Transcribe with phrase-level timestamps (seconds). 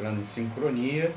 [0.00, 1.12] entrando em sincronia.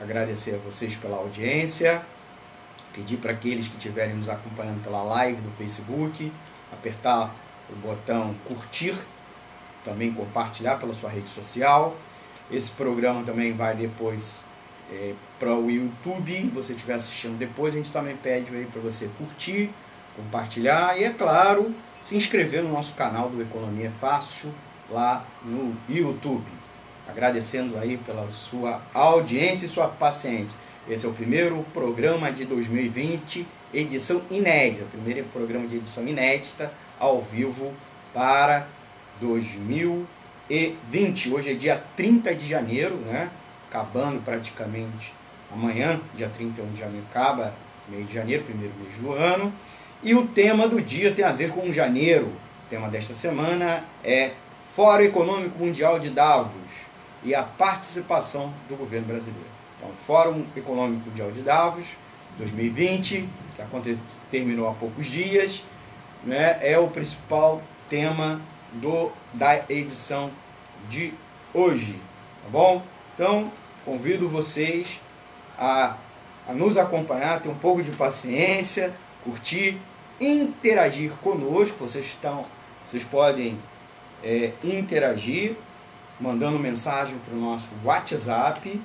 [0.00, 2.02] Agradecer a vocês pela audiência,
[2.94, 6.32] pedir para aqueles que estiverem nos acompanhando pela live do Facebook,
[6.72, 7.34] apertar
[7.70, 8.94] o botão curtir,
[9.84, 11.96] também compartilhar pela sua rede social.
[12.50, 14.44] Esse programa também vai depois
[14.90, 19.08] é, para o YouTube, se você estiver assistindo depois, a gente também pede para você
[19.16, 19.70] curtir,
[20.16, 24.52] compartilhar e, é claro, se inscrever no nosso canal do Economia Fácil
[24.90, 26.50] lá no YouTube.
[27.08, 30.58] Agradecendo aí pela sua audiência e sua paciência.
[30.90, 37.22] Esse é o primeiro programa de 2020, edição inédita, primeiro programa de edição inédita ao
[37.22, 37.72] vivo
[38.12, 38.66] para
[39.20, 41.32] 2020.
[41.32, 43.30] Hoje é dia 30 de janeiro, né?
[43.68, 45.14] Acabando praticamente
[45.52, 47.54] amanhã, dia 31 de janeiro, acaba
[47.88, 49.52] mês de janeiro, primeiro mês do ano.
[50.02, 52.26] E o tema do dia tem a ver com janeiro.
[52.26, 54.32] O tema desta semana é
[54.74, 56.50] Fórum Econômico Mundial de Davos
[57.22, 59.59] e a participação do governo brasileiro.
[59.80, 61.96] Então, Fórum Econômico de Davos,
[62.36, 65.64] 2020, que aconteceu, terminou há poucos dias,
[66.22, 68.38] né, é o principal tema
[68.74, 70.30] do, da edição
[70.90, 71.14] de
[71.54, 71.98] hoje.
[72.42, 72.82] Tá bom?
[73.14, 73.50] Então,
[73.82, 75.00] convido vocês
[75.58, 75.96] a,
[76.46, 78.92] a nos acompanhar, ter um pouco de paciência,
[79.24, 79.78] curtir,
[80.20, 81.78] interagir conosco.
[81.78, 82.44] Vocês, estão,
[82.86, 83.58] vocês podem
[84.22, 85.56] é, interagir
[86.20, 88.78] mandando mensagem para o nosso WhatsApp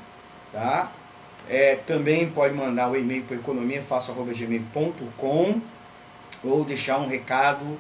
[0.56, 0.90] Tá?
[1.50, 5.62] É, também pode mandar o e-mail para economiafaço.gmail.com
[6.42, 7.78] ou deixar um recado,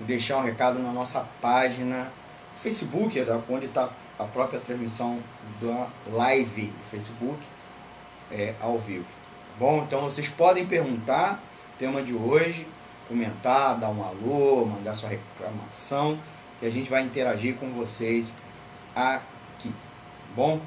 [0.00, 2.10] deixar um recado na nossa página
[2.56, 5.20] Facebook, é onde está a própria transmissão
[5.62, 7.38] da live do Facebook
[8.32, 9.06] é, ao vivo.
[9.56, 11.40] Bom, então vocês podem perguntar
[11.78, 12.66] tema de hoje,
[13.06, 16.18] comentar, dar um alô, mandar sua reclamação,
[16.58, 18.32] que a gente vai interagir com vocês
[18.96, 19.72] aqui.
[20.34, 20.60] Bom,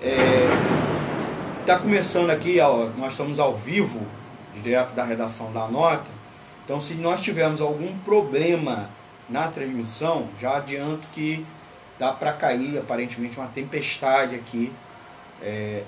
[0.00, 4.00] Está é, tá começando aqui, ó, nós estamos ao vivo,
[4.54, 6.06] direto da redação da nota.
[6.64, 8.88] Então, se nós tivermos algum problema
[9.28, 11.44] na transmissão, já adianto que
[11.98, 14.72] dá para cair aparentemente uma tempestade aqui
[15.42, 15.82] é,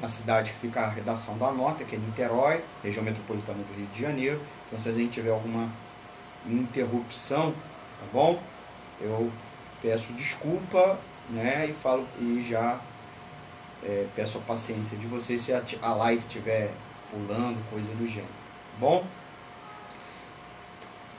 [0.00, 3.88] na cidade que fica a redação da nota, que é Niterói, região metropolitana do Rio
[3.92, 4.40] de Janeiro.
[4.66, 5.68] Então, se a gente tiver alguma
[6.46, 8.40] interrupção, tá bom?
[9.02, 9.30] Eu
[9.82, 10.98] peço desculpa
[11.32, 11.66] né?
[11.68, 12.80] E falo e já
[13.82, 16.70] é, peço a paciência de vocês se a, a live estiver
[17.10, 18.32] pulando, coisa do gênero.
[18.78, 19.04] Bom?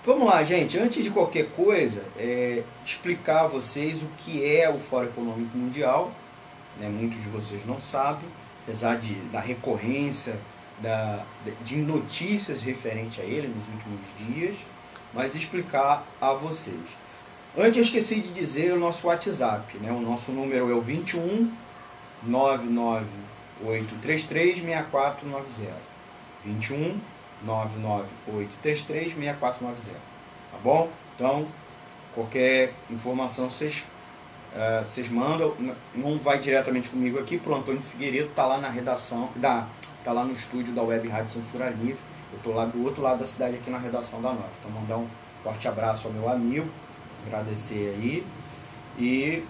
[0.05, 0.79] Vamos lá, gente.
[0.79, 6.11] Antes de qualquer coisa, é, explicar a vocês o que é o Fórum Econômico Mundial.
[6.79, 6.89] Né?
[6.89, 8.27] Muitos de vocês não sabem,
[8.63, 10.35] apesar de, da recorrência
[10.81, 11.23] da,
[11.63, 14.66] de notícias referente a ele nos últimos dias,
[15.13, 17.00] mas explicar a vocês.
[17.57, 19.91] Antes eu esqueci de dizer o nosso WhatsApp, né?
[19.91, 21.51] O nosso número é o 21
[22.23, 25.73] 99833 6490.
[26.45, 26.97] 21
[27.44, 30.00] 99833 6490.
[30.51, 30.89] Tá bom?
[31.13, 31.45] Então,
[32.16, 33.83] qualquer informação vocês
[34.53, 35.53] uh, vocês mandam,
[35.94, 39.68] não vai diretamente comigo aqui, pro Antônio Figueiredo tá lá na redação, da,
[40.06, 42.00] tá lá no estúdio da Web Rádio Censura Livre.
[42.31, 44.48] Eu tô lá do outro lado da cidade aqui na redação da nota.
[44.62, 45.07] Então mandar um
[45.44, 46.71] forte abraço ao meu amigo
[47.27, 48.25] agradecer aí
[48.97, 49.44] e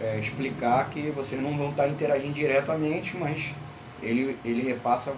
[0.00, 3.54] é, explicar que vocês não vão estar interagindo diretamente, mas
[4.02, 5.12] ele, ele repassa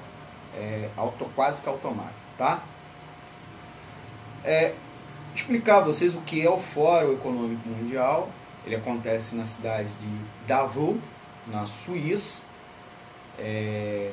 [0.57, 2.63] é, auto, quase que automático, tá?
[4.45, 4.75] É,
[5.35, 8.29] explicar a vocês o que é o Fórum Econômico Mundial.
[8.67, 10.97] Ele acontece na cidade de Davos,
[11.47, 12.43] na Suíça.
[13.39, 14.11] É,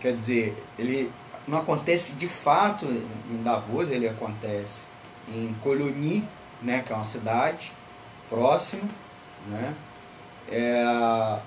[0.00, 1.10] quer dizer, ele
[1.46, 4.82] não acontece de fato em Davos, ele acontece
[5.28, 6.26] em Colony,
[6.62, 7.72] né, que é uma cidade
[8.28, 8.88] próxima,
[9.48, 9.74] né?
[10.50, 11.38] É,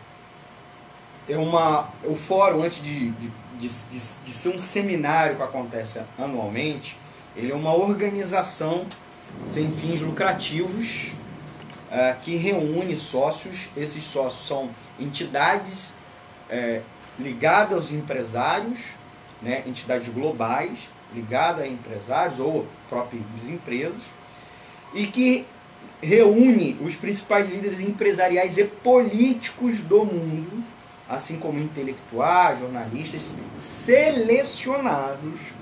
[1.27, 6.99] é uma, o fórum, antes de, de, de, de, ser um seminário que acontece anualmente,
[7.35, 8.85] ele é uma organização
[9.45, 11.13] sem fins lucrativos
[11.91, 13.69] uh, que reúne sócios.
[13.75, 14.69] Esses sócios são
[14.99, 15.95] entidades
[16.49, 16.81] é,
[17.19, 18.91] ligadas aos empresários,
[19.41, 24.03] né, entidades globais ligadas a empresários ou próprias empresas,
[24.95, 25.45] e que
[26.01, 30.63] reúne os principais líderes empresariais e políticos do mundo,
[31.07, 35.53] assim como intelectuais, jornalistas, selecionados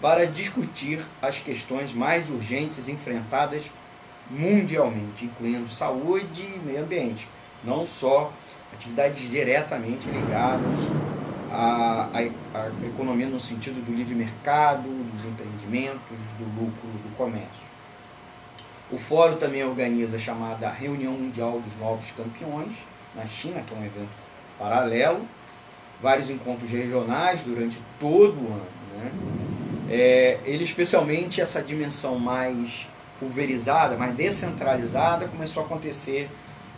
[0.00, 3.70] para discutir as questões mais urgentes enfrentadas
[4.30, 7.28] mundialmente, incluindo saúde e meio ambiente,
[7.62, 8.32] não só
[8.72, 10.80] atividades diretamente ligadas
[11.50, 12.18] à, à,
[12.58, 17.69] à, economia no sentido do livre mercado, dos empreendimentos, do lucro, do comércio.
[18.92, 22.72] O fórum também organiza a chamada Reunião Mundial dos Novos Campeões,
[23.14, 24.08] na China, que é um evento
[24.58, 25.24] paralelo,
[26.02, 28.66] vários encontros regionais durante todo o ano.
[28.96, 29.12] Né?
[29.90, 32.88] É, ele, especialmente, essa dimensão mais
[33.20, 36.28] pulverizada, mais descentralizada, começou a acontecer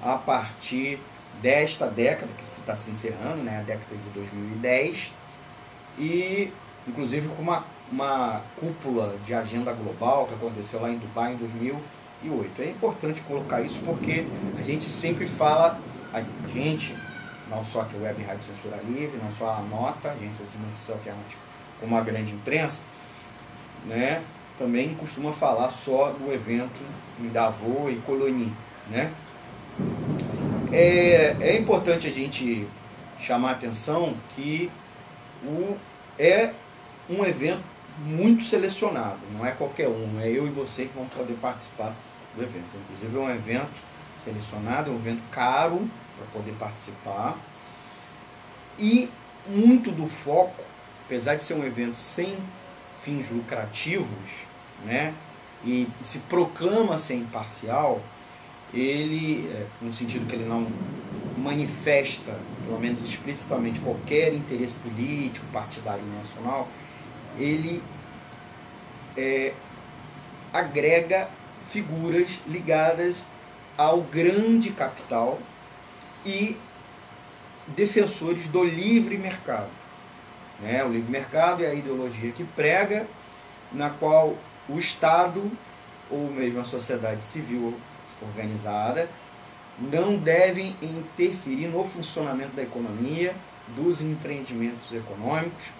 [0.03, 0.99] a partir
[1.41, 5.13] desta década, que está se encerrando, né, a década de 2010,
[5.99, 6.53] e
[6.87, 11.37] inclusive com uma, uma cúpula de agenda global que aconteceu lá em Dubai em
[12.23, 12.63] 2008.
[12.63, 14.25] É importante colocar isso porque
[14.59, 15.79] a gente sempre fala,
[16.13, 16.97] a gente,
[17.51, 20.59] não só que o Web Rádio Censura Livre, não só a Nota, a agência de
[20.59, 21.41] notícia alternativa,
[21.81, 22.83] como a grande imprensa,
[23.87, 24.23] né,
[24.59, 26.81] também costuma falar só do evento
[27.21, 28.53] em Davos e Colonie,
[28.89, 29.13] né?
[30.71, 32.67] É, é importante a gente
[33.19, 34.71] chamar a atenção que
[35.45, 35.77] o,
[36.19, 36.53] é
[37.11, 37.63] um evento
[37.99, 41.95] muito selecionado, não é qualquer um, é eu e você que vão poder participar
[42.35, 42.67] do evento.
[42.85, 43.81] Inclusive é um evento
[44.23, 47.37] selecionado, é um evento caro para poder participar.
[48.79, 49.09] E
[49.47, 50.63] muito do foco,
[51.05, 52.37] apesar de ser um evento sem
[53.03, 54.47] fins lucrativos,
[54.85, 55.13] né,
[55.65, 58.01] e se proclama ser imparcial,
[58.73, 60.67] ele, é, no sentido que ele não
[61.37, 66.69] manifesta, pelo menos explicitamente, qualquer interesse político, partidário nacional,
[67.39, 67.83] ele
[69.17, 69.53] é,
[70.53, 71.29] agrega
[71.73, 73.27] figuras ligadas
[73.79, 75.41] ao grande capital
[76.25, 76.57] e
[77.69, 79.71] defensores do livre mercado.
[80.61, 80.85] Né?
[80.85, 83.07] O livre mercado é a ideologia que prega,
[83.73, 84.37] na qual
[84.69, 85.51] o Estado
[86.11, 87.75] ou mesmo a sociedade civil
[88.21, 89.09] organizada
[89.79, 93.35] não devem interferir no funcionamento da economia,
[93.75, 95.71] dos empreendimentos econômicos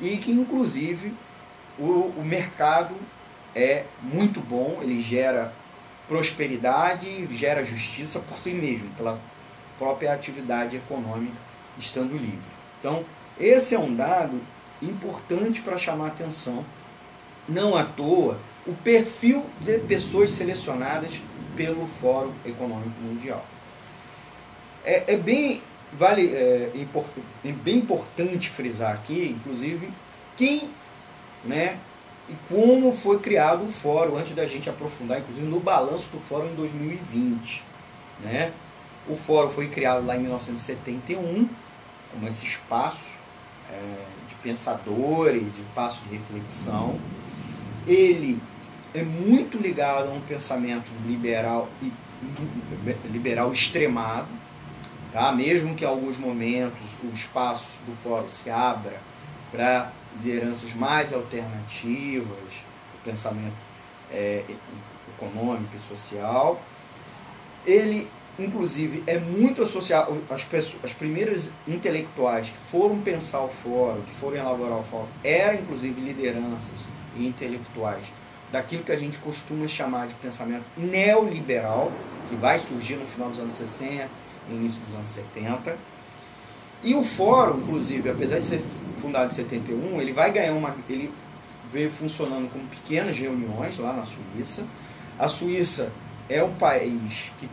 [0.00, 1.14] e que, inclusive,
[1.78, 2.94] o, o mercado
[3.58, 5.52] é muito bom, ele gera
[6.06, 9.18] prosperidade, gera justiça por si mesmo, pela
[9.76, 11.36] própria atividade econômica
[11.76, 12.38] estando livre.
[12.78, 13.04] Então,
[13.38, 14.40] esse é um dado
[14.80, 16.64] importante para chamar atenção.
[17.48, 21.20] Não à toa, o perfil de pessoas selecionadas
[21.56, 23.44] pelo Fórum Econômico Mundial.
[24.84, 25.60] É, é bem,
[25.92, 26.70] vale, é,
[27.44, 29.88] é bem importante frisar aqui, inclusive,
[30.36, 30.70] quem
[31.44, 31.76] né,
[32.28, 36.46] e como foi criado o fórum, antes da gente aprofundar, inclusive, no balanço do fórum
[36.48, 37.64] em 2020.
[38.20, 38.52] Né?
[39.08, 41.48] O fórum foi criado lá em 1971,
[42.12, 43.18] como esse espaço
[43.70, 43.80] é,
[44.26, 46.98] de pensadores, de espaço de reflexão.
[47.86, 48.38] Ele
[48.94, 51.90] é muito ligado a um pensamento liberal e
[53.10, 54.28] liberal extremado,
[55.12, 55.32] tá?
[55.32, 59.00] mesmo que em alguns momentos o espaço do fórum se abra
[59.50, 59.90] para
[60.22, 63.56] lideranças mais alternativas, do pensamento
[64.10, 64.44] é,
[65.16, 66.60] econômico e social.
[67.66, 68.08] Ele,
[68.38, 70.22] inclusive, é muito associado.
[70.30, 75.08] As, pessoas, as primeiras intelectuais que foram pensar o fórum, que foram elaborar o fórum,
[75.22, 76.80] eram, inclusive, lideranças
[77.16, 78.06] e intelectuais
[78.50, 81.92] daquilo que a gente costuma chamar de pensamento neoliberal,
[82.28, 84.08] que vai surgir no final dos anos 60
[84.48, 85.76] e início dos anos 70
[86.82, 88.62] e o fórum, inclusive, apesar de ser
[89.00, 90.74] fundado em 71, ele vai ganhar uma.
[90.88, 91.10] Ele
[91.72, 94.66] veio funcionando com pequenas reuniões lá na Suíça.
[95.18, 95.92] A Suíça
[96.28, 97.48] é um país que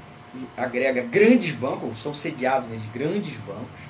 [0.55, 3.89] agrega grandes bancos, estão sediados neles grandes bancos,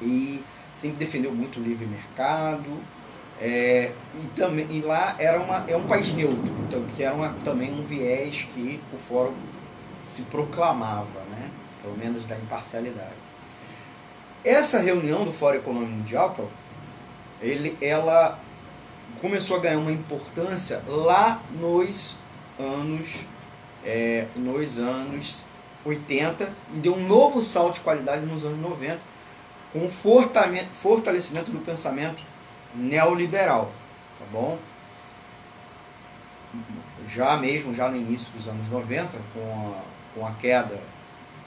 [0.00, 0.42] e
[0.74, 2.70] sempre defendeu muito o livre mercado.
[3.40, 7.34] É, e, também, e lá era uma, é um país neutro, então, que era uma,
[7.44, 9.34] também um viés que o fórum
[10.06, 11.50] se proclamava, né?
[11.82, 13.21] pelo menos da imparcialidade.
[14.44, 16.50] Essa reunião do Fórum Econômico Mundial,
[17.40, 18.38] ele, ela
[19.20, 22.16] começou a ganhar uma importância lá nos
[22.58, 23.24] anos,
[23.84, 25.44] é, nos anos
[25.84, 28.98] 80 e deu um novo salto de qualidade nos anos 90,
[29.72, 32.22] com o fortalecimento do pensamento
[32.74, 33.70] neoliberal,
[34.18, 34.58] tá bom?
[37.08, 39.82] Já mesmo, já no início dos anos 90, com a,
[40.14, 40.80] com a queda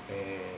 [0.09, 0.54] é,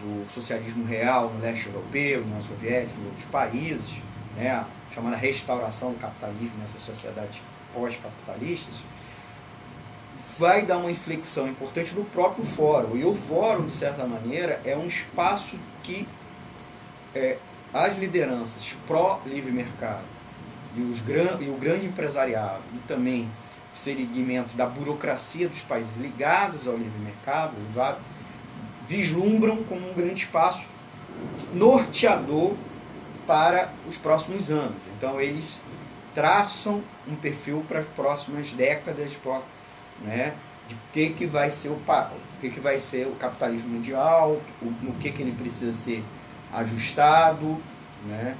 [0.00, 4.00] do socialismo real no leste europeu, União Soviética e outros países,
[4.36, 4.64] né,
[4.94, 7.40] chamada restauração do capitalismo nessas sociedades
[7.74, 8.76] pós-capitalistas,
[10.38, 12.96] vai dar uma inflexão importante no próprio fórum.
[12.96, 16.06] E o fórum, de certa maneira, é um espaço que
[17.14, 17.36] é,
[17.72, 20.04] as lideranças pró-livre mercado
[20.76, 23.28] e, os gran, e o grande empresariado e também
[23.74, 27.54] o segmento da burocracia dos países ligados ao livre mercado
[28.90, 30.66] vislumbram como um grande espaço
[31.54, 32.56] norteador
[33.24, 34.76] para os próximos anos.
[34.98, 35.60] Então eles
[36.12, 39.16] traçam um perfil para as próximas décadas,
[40.02, 40.34] né,
[40.68, 44.92] de que que vai ser o o que que vai ser o capitalismo mundial, no
[44.94, 46.02] que que ele precisa ser
[46.52, 47.62] ajustado,
[48.06, 48.34] né?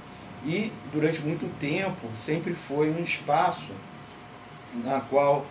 [0.44, 3.72] E durante muito tempo sempre foi um espaço
[4.82, 5.44] na qual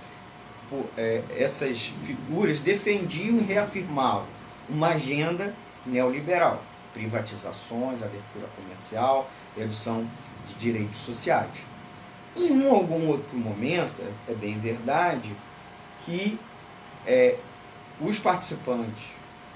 [0.97, 4.38] é, essas figuras defendiam e reafirmavam
[4.69, 5.53] uma agenda
[5.85, 6.61] neoliberal,
[6.93, 10.07] privatizações, abertura comercial, redução
[10.47, 11.65] de direitos sociais.
[12.35, 15.35] Em algum outro momento, é bem verdade,
[16.05, 16.39] que
[17.05, 17.35] é,
[17.99, 19.07] os participantes,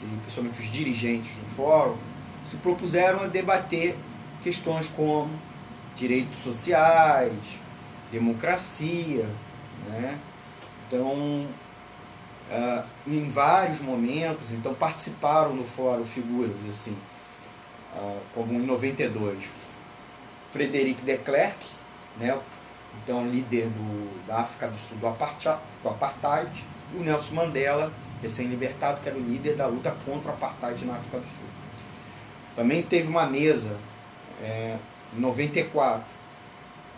[0.01, 1.97] e principalmente os dirigentes do fórum,
[2.41, 3.95] se propuseram a debater
[4.43, 5.29] questões como
[5.95, 7.59] direitos sociais,
[8.11, 9.27] democracia.
[9.87, 10.17] Né?
[10.87, 11.47] Então,
[12.53, 16.95] uh, em vários momentos, então participaram no fórum figuras assim,
[17.95, 19.43] uh, como em 92,
[20.49, 21.65] Frederic de Klerk,
[22.17, 22.39] né?
[23.03, 27.91] então líder do, da África do Sul do apartheid, do apartheid, e o Nelson Mandela,
[28.21, 31.47] recém-libertado, que era o líder da luta contra o apartheid na África do Sul.
[32.55, 33.75] Também teve uma mesa
[34.41, 34.77] é,
[35.15, 36.05] em 94,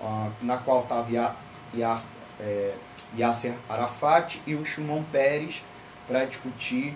[0.02, 1.36] ó, na qual estava
[1.74, 2.06] Yasser,
[2.42, 2.74] é,
[3.18, 5.64] Yasser Arafat e o Shimon Peres
[6.08, 6.94] para discutir,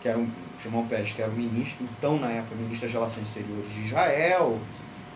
[0.00, 3.28] que era um, Shimon Peres, que era o ministro, então na época ministro das Relações
[3.28, 4.58] Exteriores de Israel,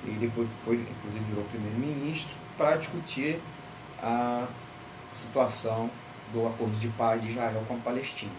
[0.04, 3.40] e depois foi, inclusive virou primeiro-ministro, para discutir
[4.02, 4.46] a
[5.12, 5.90] situação
[6.32, 8.32] do acordo de paz de Israel com a Palestina,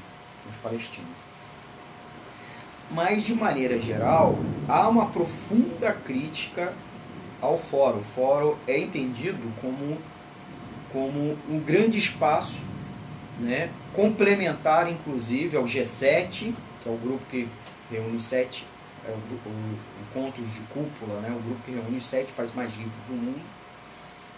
[0.43, 1.33] com os palestinos.
[2.91, 6.73] Mas, de maneira geral, há uma profunda crítica
[7.41, 7.99] ao fórum.
[7.99, 9.97] O fórum é entendido como,
[10.93, 12.61] como um grande espaço,
[13.39, 17.49] né, complementar, inclusive, ao G7, que é o grupo que
[17.91, 18.65] reúne sete
[19.05, 22.73] é o, o, encontros de cúpula, né, o grupo que reúne os sete países mais
[22.75, 23.41] ricos do mundo,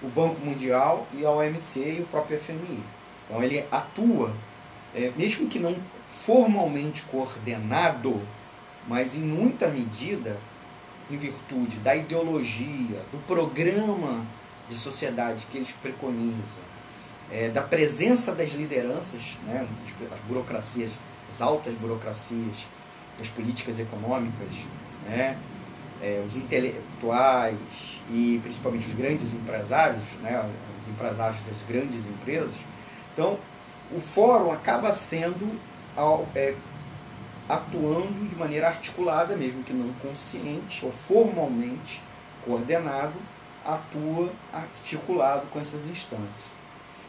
[0.02, 2.82] o Banco Mundial e a OMC e o próprio FMI.
[3.26, 4.34] Então ele atua,
[4.96, 5.76] é, mesmo que não
[6.10, 8.20] formalmente coordenado,
[8.88, 10.38] mas em muita medida
[11.12, 14.26] em virtude da ideologia, do programa
[14.70, 16.64] de sociedade que eles preconizam,
[17.32, 19.68] é, da presença das lideranças, né,
[20.12, 20.94] as burocracias,
[21.30, 22.68] as altas burocracias,
[23.18, 24.66] das políticas econômicas,
[25.08, 25.38] né,
[26.02, 30.50] é, os intelectuais e principalmente os grandes empresários, né,
[30.82, 32.56] os empresários das grandes empresas.
[33.14, 33.40] Então,
[33.92, 35.60] o fórum acaba sendo
[36.36, 36.56] é,
[37.48, 42.02] atuando de maneira articulada, mesmo que não consciente ou formalmente
[42.44, 43.14] coordenado,
[43.66, 46.44] atua articulado com essas instâncias.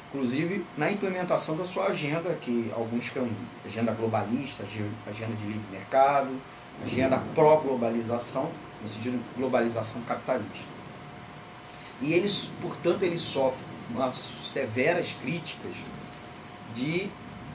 [0.08, 3.28] Inclusive na implementação da sua agenda, que alguns chamam
[3.64, 4.64] agenda globalista,
[5.06, 6.30] agenda de livre mercado,
[6.82, 8.50] agenda pró-globalização,
[8.82, 10.76] no sentido de globalização capitalista.
[12.00, 14.16] E eles, portanto, eles sofrem umas
[14.52, 15.76] severas críticas
[16.74, 17.08] de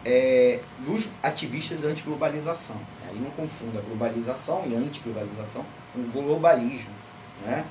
[0.03, 2.77] é, dos ativistas anti-globalização.
[3.07, 6.93] Aí não confunda globalização e anti-globalização com globalismo,
[7.45, 7.65] né?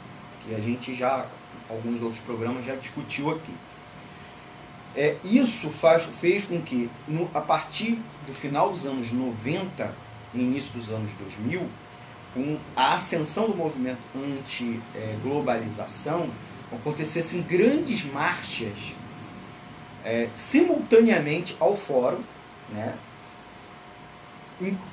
[0.45, 1.27] Que a gente já,
[1.69, 3.55] alguns outros programas já discutiu aqui.
[4.97, 9.95] É, isso faz, fez com que, no, a partir do final dos anos 90
[10.35, 11.65] e início dos anos 2000,
[12.35, 16.29] com a ascensão do movimento anti-globalização,
[16.73, 18.95] acontecessem grandes marchas
[20.05, 22.21] é, simultaneamente ao fórum,
[22.71, 22.95] né?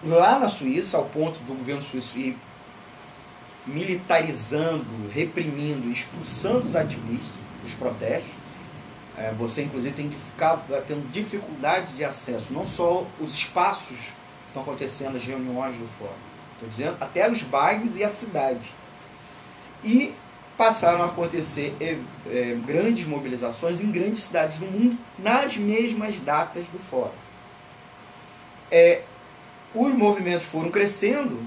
[0.04, 2.38] lá na Suíça, ao ponto do governo suíço ir
[3.67, 8.31] militarizando, reprimindo, expulsando os ativistas dos protestos.
[9.17, 14.47] É, você, inclusive, tem que ficar tendo dificuldade de acesso, não só os espaços que
[14.50, 16.13] estão acontecendo, as reuniões do fórum,
[16.53, 18.71] estou dizendo, até os bairros e a cidade.
[19.83, 20.13] E
[20.55, 21.97] passaram a acontecer é,
[22.27, 27.12] é, grandes mobilizações em grandes cidades do mundo nas mesmas datas do fórum.
[28.71, 29.01] É,
[29.74, 31.39] os movimentos foram crescendo,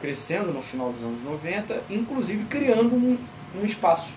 [0.00, 3.18] crescendo no final dos anos 90, inclusive criando um,
[3.60, 4.12] um espaço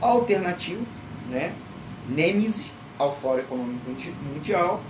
[0.00, 0.84] alternativo,
[1.30, 1.52] né?
[2.08, 2.66] Nêmesis
[2.98, 3.90] ao Fórum Econômico
[4.34, 4.82] Mundial,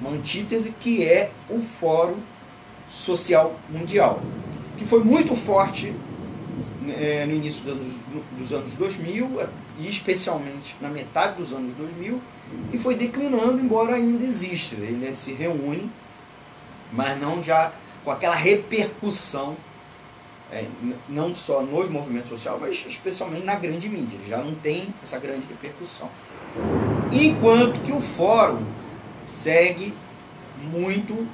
[0.00, 2.16] uma antítese que é o Fórum
[2.90, 4.20] Social Mundial,
[4.78, 5.94] que foi muito forte
[6.98, 7.94] é, no início dos anos,
[8.38, 9.40] dos anos 2000
[9.78, 12.20] e especialmente na metade dos anos 2000
[12.72, 14.74] e foi declinando, embora ainda exista.
[14.76, 15.90] Ele se reúne,
[16.92, 17.72] mas não já
[18.04, 19.56] com aquela repercussão,
[20.50, 20.64] é,
[21.08, 24.16] não só nos movimentos sociais, mas especialmente na grande mídia.
[24.16, 26.10] Ele já não tem essa grande repercussão.
[27.12, 28.64] Enquanto que o fórum
[29.26, 29.94] segue
[30.62, 31.26] muito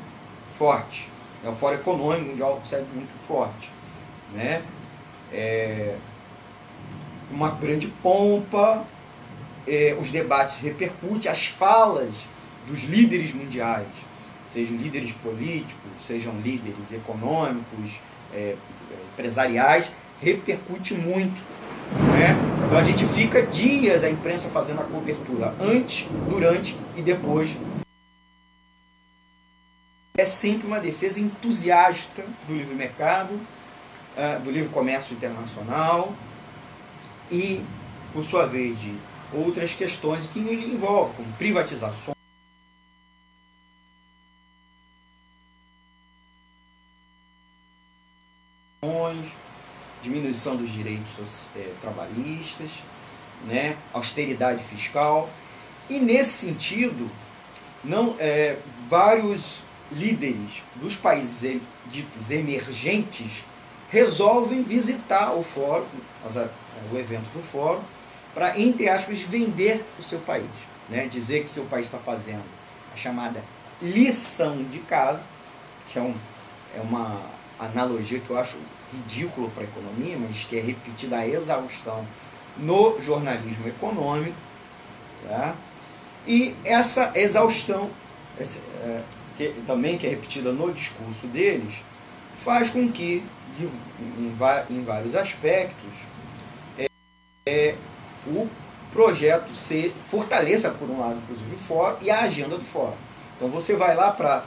[0.59, 1.09] forte.
[1.45, 3.71] É o Fórum Econômico Mundial segue muito forte.
[4.33, 4.63] Né?
[5.33, 5.97] É
[7.31, 8.85] uma grande pompa,
[9.67, 12.27] é, os debates repercutem, as falas
[12.67, 13.87] dos líderes mundiais,
[14.47, 18.01] sejam líderes políticos, sejam líderes econômicos,
[18.33, 18.57] é,
[19.13, 21.41] empresariais, repercute muito.
[22.19, 22.37] Né?
[22.67, 27.57] Então a gente fica dias a imprensa fazendo a cobertura antes, durante e depois.
[30.19, 33.39] É sempre uma defesa entusiasta do livre mercado,
[34.17, 36.13] é, do livre comércio internacional
[37.31, 37.63] e,
[38.13, 38.95] por sua vez, de
[39.33, 42.16] outras questões que ele envolve, como privatizações.
[50.37, 52.83] Diminuição dos direitos é, trabalhistas,
[53.47, 55.29] né, austeridade fiscal.
[55.89, 57.11] E nesse sentido,
[57.83, 58.57] não, é,
[58.89, 63.45] vários líderes dos países ditos emergentes
[63.91, 65.87] resolvem visitar o fórum,
[66.93, 67.83] o evento do fórum,
[68.35, 70.51] para, entre aspas, vender o seu país.
[70.89, 71.07] Né?
[71.07, 72.45] Dizer que seu país está fazendo
[72.93, 73.43] a chamada
[73.81, 75.27] lição de casa,
[75.89, 76.15] que é, um,
[76.77, 77.21] é uma
[77.59, 78.59] analogia que eu acho
[78.93, 82.07] ridícula para a economia, mas que é repetida a exaustão
[82.57, 84.37] no jornalismo econômico.
[85.29, 85.55] Tá?
[86.27, 87.91] E essa exaustão,
[88.39, 89.03] essa, é,
[89.37, 91.83] que, também que é repetida no discurso deles,
[92.35, 93.23] faz com que,
[93.59, 93.65] de,
[94.01, 94.37] em,
[94.71, 96.07] em vários aspectos,
[96.79, 96.87] é,
[97.47, 97.75] é,
[98.27, 98.49] o
[98.93, 102.97] projeto se fortaleça, por um lado, inclusive, o fórum e a agenda do fórum.
[103.37, 104.45] Então você vai lá para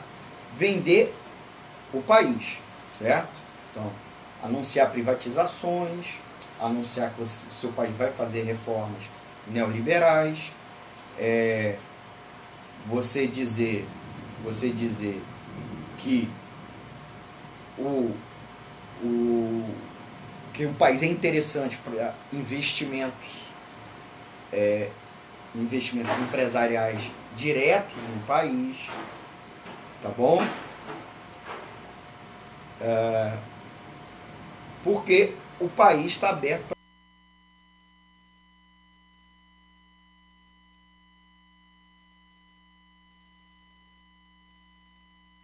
[0.57, 1.13] vender
[1.93, 2.57] o país,
[2.91, 3.29] certo?
[3.71, 3.91] Então,
[4.43, 6.15] anunciar privatizações,
[6.59, 9.09] anunciar que o seu país vai fazer reformas
[9.47, 10.51] neoliberais,
[11.17, 11.77] é,
[12.85, 13.85] você dizer,
[14.43, 15.21] você dizer
[15.97, 16.29] que
[17.77, 18.15] o,
[19.03, 19.75] o,
[20.53, 23.49] que o país é interessante para investimentos
[24.51, 24.89] é,
[25.55, 28.87] investimentos empresariais diretos no país,
[30.01, 30.43] tá bom?
[32.81, 33.33] É,
[34.83, 36.75] porque o país está aberto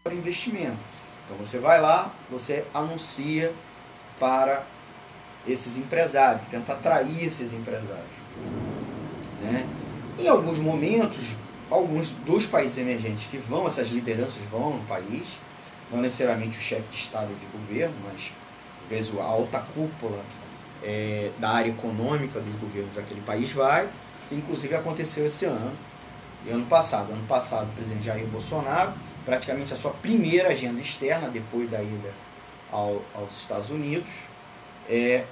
[0.03, 0.77] para investimentos.
[1.25, 3.51] Então você vai lá, você anuncia
[4.19, 4.63] para
[5.47, 8.15] esses empresários, tenta atrair esses empresários.
[9.41, 9.67] Né?
[10.17, 11.35] Em alguns momentos,
[11.69, 15.37] alguns dos países emergentes que vão, essas lideranças vão no país,
[15.91, 18.31] não necessariamente o chefe de Estado ou de governo, mas
[18.85, 20.21] às vezes a alta cúpula
[20.83, 23.87] é, da área econômica dos governos daquele país vai,
[24.29, 25.73] que inclusive aconteceu esse ano
[26.45, 27.11] e ano passado.
[27.11, 28.93] Ano passado, o presidente Jair Bolsonaro,
[29.25, 32.13] praticamente a sua primeira agenda externa, depois da ida
[32.71, 34.27] ao, aos Estados Unidos,
[34.89, 35.25] é,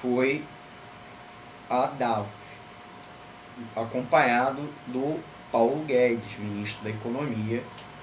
[0.00, 0.44] foi
[1.70, 2.28] a Davos
[3.74, 7.62] acompanhado do Paulo Guedes, ministro da Economia,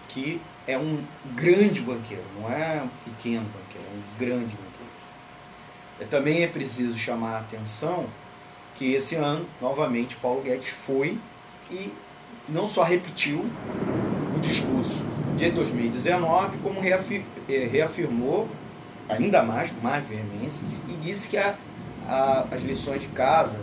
[0.09, 1.03] que é um
[1.35, 4.64] grande banqueiro, não é um pequeno banqueiro, é um grande banqueiro.
[5.99, 8.05] É, também é preciso chamar a atenção
[8.75, 11.17] que esse ano, novamente, Paulo Guedes foi
[11.71, 11.91] e
[12.49, 13.45] não só repetiu
[14.35, 15.05] o discurso
[15.37, 18.47] de 2019, como é, reafirmou,
[19.07, 21.55] ainda mais, com mais veemência, e disse que a,
[22.07, 23.59] a, as lições de casa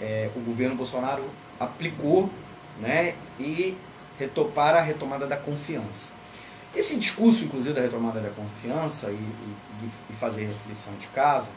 [0.00, 1.24] é, o governo Bolsonaro
[1.58, 2.30] aplicou
[2.80, 3.76] né, e
[4.54, 6.12] para a retomada da confiança.
[6.74, 11.50] Esse discurso, inclusive, da retomada da confiança e, e, e fazer lição de casa,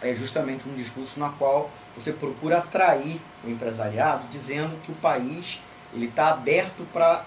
[0.00, 5.60] é justamente um discurso na qual você procura atrair o empresariado, dizendo que o país
[5.92, 7.24] ele está aberto para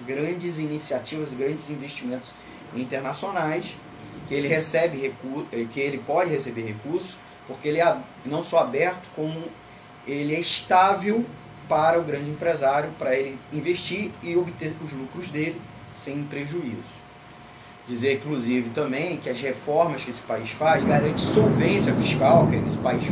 [0.00, 2.34] grandes iniciativas, grandes investimentos
[2.74, 3.76] internacionais,
[4.28, 5.14] que ele recebe
[5.72, 9.42] que ele pode receber recursos porque ele é não só aberto, como
[10.06, 11.24] ele é estável
[11.70, 15.60] para o grande empresário, para ele investir e obter os lucros dele
[15.94, 16.98] sem prejuízo.
[17.86, 22.76] Dizer, inclusive, também que as reformas que esse país faz garante solvência fiscal, que esse
[22.78, 23.04] país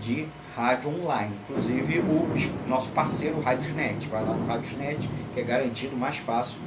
[0.00, 0.26] de
[0.56, 1.34] rádio online.
[1.44, 4.08] Inclusive o nosso parceiro Radiosnet.
[4.08, 6.58] Vai lá no Radiosnet, que é garantido mais fácil.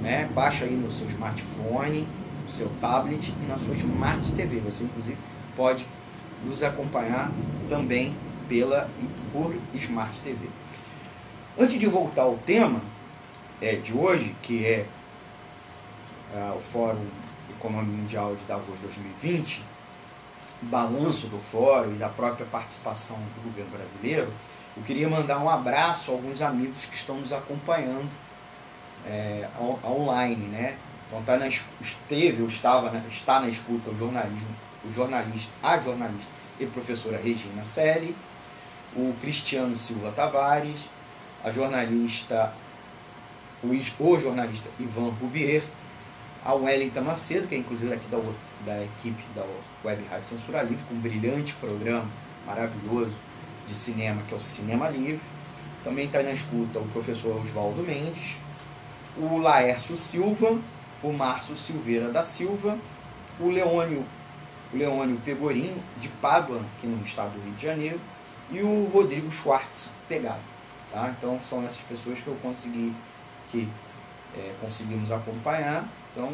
[0.00, 0.28] Né?
[0.34, 2.06] Baixa aí no seu smartphone,
[2.52, 4.60] seu tablet e na sua Smart TV.
[4.60, 5.16] Você inclusive
[5.56, 5.86] pode
[6.44, 7.30] nos acompanhar
[7.68, 8.14] também
[8.48, 8.88] pela
[9.32, 10.48] por Smart TV.
[11.58, 12.80] Antes de voltar ao tema
[13.60, 14.86] é, de hoje, que é,
[16.34, 17.04] é o Fórum
[17.50, 19.64] Econômico Mundial de Davos 2020,
[20.62, 24.28] balanço do fórum e da própria participação do governo brasileiro,
[24.76, 28.08] eu queria mandar um abraço a alguns amigos que estão nos acompanhando
[29.06, 29.48] é,
[29.84, 30.76] online, né?
[31.12, 34.48] Então tá na, esteve ou estava na, está na escuta o jornalismo,
[34.82, 38.16] o jornalista, a jornalista e professora Regina Selle,
[38.96, 40.88] o Cristiano Silva Tavares,
[41.44, 42.54] a jornalista,
[43.62, 43.68] o,
[44.02, 45.62] o jornalista Ivan Rubier,
[46.42, 48.18] a Wellington Macedo, que é inclusive aqui da,
[48.64, 49.44] da equipe da
[49.84, 52.06] Web Rádio Censura Livre, com um brilhante programa
[52.46, 53.12] maravilhoso
[53.68, 55.20] de cinema, que é o Cinema Livre.
[55.84, 58.38] Também está na escuta o professor Oswaldo Mendes,
[59.18, 60.58] o Laércio Silva,
[61.02, 62.78] o Márcio Silveira da Silva,
[63.40, 64.04] o Leônio,
[64.72, 68.00] o Leônio Pegorim, de Pádua, aqui no estado do Rio de Janeiro,
[68.50, 70.40] e o Rodrigo Schwartz, pegado.
[70.92, 71.14] Tá?
[71.16, 72.94] Então são essas pessoas que eu consegui,
[73.50, 73.68] que
[74.36, 75.84] é, conseguimos acompanhar.
[76.12, 76.32] Então,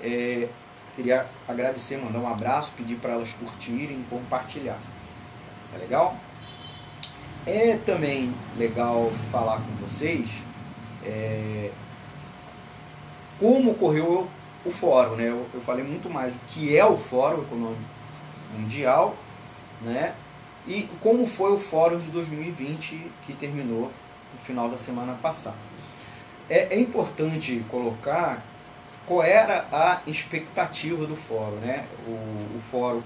[0.00, 0.48] é,
[0.94, 4.78] queria agradecer, mandar um abraço, pedir para elas curtirem, compartilhar.
[5.70, 6.16] Tá legal?
[7.46, 10.42] É também legal falar com vocês
[11.04, 11.70] é,
[13.38, 14.28] como ocorreu
[14.64, 15.28] o fórum, né?
[15.28, 17.80] Eu, eu, falei muito mais o que é o Fórum Econômico
[18.56, 19.14] Mundial,
[19.82, 20.14] né?
[20.66, 23.90] E como foi o Fórum de 2020 que terminou
[24.32, 25.56] no final da semana passada.
[26.48, 28.42] É, é importante colocar
[29.06, 31.56] qual era a expectativa do fórum.
[31.56, 31.84] Né?
[32.06, 33.02] O, o fórum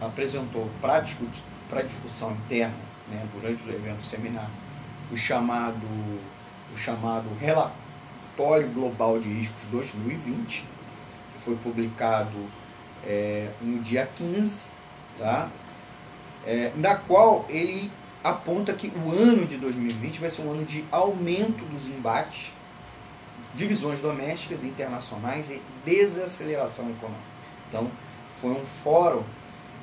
[0.00, 1.42] apresentou para discutir,
[1.86, 2.74] discussão interna,
[3.08, 4.50] né, durante o evento seminário,
[5.10, 5.86] o chamado,
[6.74, 7.81] o chamado Relatório
[8.36, 10.64] Global de Riscos 2020,
[11.34, 12.38] que foi publicado
[13.04, 14.64] é, no dia 15,
[15.18, 15.50] tá?
[16.46, 17.90] É, na qual ele
[18.22, 22.52] aponta que o ano de 2020 vai ser um ano de aumento dos embates
[23.54, 27.22] divisões domésticas e internacionais e desaceleração econômica.
[27.68, 27.90] Então,
[28.40, 29.22] foi um fórum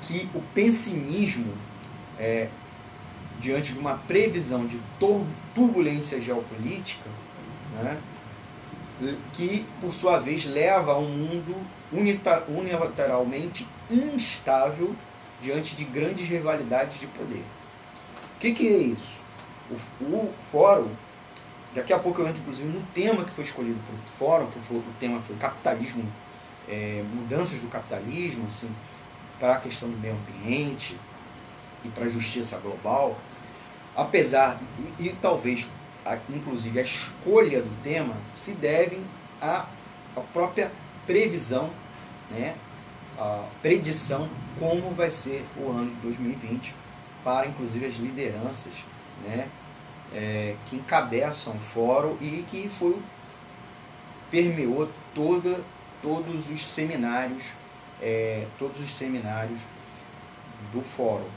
[0.02, 1.52] que o pessimismo,
[2.18, 2.48] é,
[3.38, 4.80] diante de uma previsão de
[5.54, 7.08] turbulência geopolítica,
[7.74, 7.96] né,
[9.32, 11.56] que, por sua vez, leva a um mundo
[12.48, 14.94] unilateralmente instável
[15.40, 17.44] diante de grandes rivalidades de poder.
[18.36, 19.20] O que, que é isso?
[19.70, 20.90] O, o fórum
[21.74, 24.58] Daqui a pouco eu entro, inclusive, no tema que foi escolhido para o fórum, que
[24.58, 26.04] foi, o tema foi capitalismo,
[26.68, 28.74] é, mudanças do capitalismo, assim,
[29.38, 30.96] para a questão do meio ambiente
[31.84, 33.16] e para a justiça global.
[33.94, 34.60] Apesar,
[34.98, 35.68] e, e talvez,
[36.04, 39.00] a, inclusive, a escolha do tema se deve
[39.40, 39.66] à,
[40.16, 40.70] à própria
[41.06, 41.70] previsão,
[42.30, 42.54] né,
[43.18, 46.74] a predição como vai ser o ano de 2020
[47.22, 48.84] para, inclusive, as lideranças
[49.26, 49.46] né,
[50.14, 52.96] é, que encabeçam o fórum e que foi
[54.30, 55.60] permeou toda,
[56.00, 57.52] todos os seminários,
[58.00, 59.60] é, todos os seminários
[60.72, 61.28] do fórum.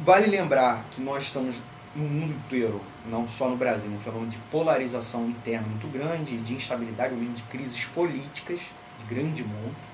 [0.00, 1.62] Vale lembrar que nós estamos
[1.94, 6.54] no mundo inteiro, não só no Brasil, um fenômeno de polarização interna muito grande, de
[6.54, 9.92] instabilidade, ou mesmo de crises políticas de grande monta.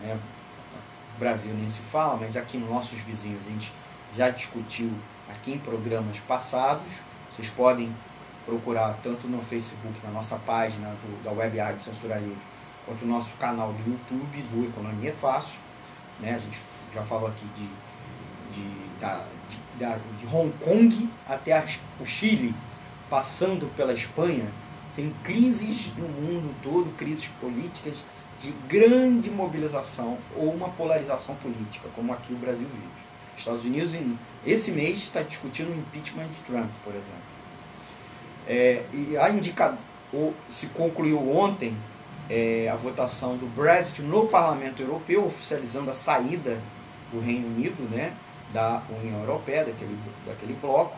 [0.00, 0.18] Né?
[1.16, 3.72] O Brasil nem se fala, mas aqui nos nossos vizinhos a gente
[4.16, 4.90] já discutiu
[5.28, 7.00] aqui em programas passados.
[7.30, 7.92] Vocês podem
[8.46, 12.36] procurar tanto no Facebook, na nossa página do, da Web Rádio Censura Livre,
[12.86, 15.58] quanto no nosso canal do YouTube do Economia Fácil.
[16.20, 16.34] Né?
[16.34, 16.58] A gente
[16.92, 17.68] já falou aqui de,
[18.52, 19.24] de, da,
[19.78, 21.64] de, Hong Kong até
[22.00, 22.54] o Chile,
[23.08, 24.46] passando pela Espanha.
[24.94, 28.04] Tem crises no mundo todo, crises políticas
[28.40, 33.04] de grande mobilização ou uma polarização política, como aqui o Brasil vive.
[33.36, 33.94] Estados Unidos,
[34.46, 37.34] esse mês, está discutindo o impeachment de Trump, por exemplo.
[38.46, 39.28] É, e a
[40.48, 41.76] se concluiu ontem
[42.30, 46.58] é, a votação do Brexit no Parlamento Europeu, oficializando a saída
[47.12, 48.12] do Reino Unido né,
[48.52, 50.96] da União Europeia, daquele, daquele bloco,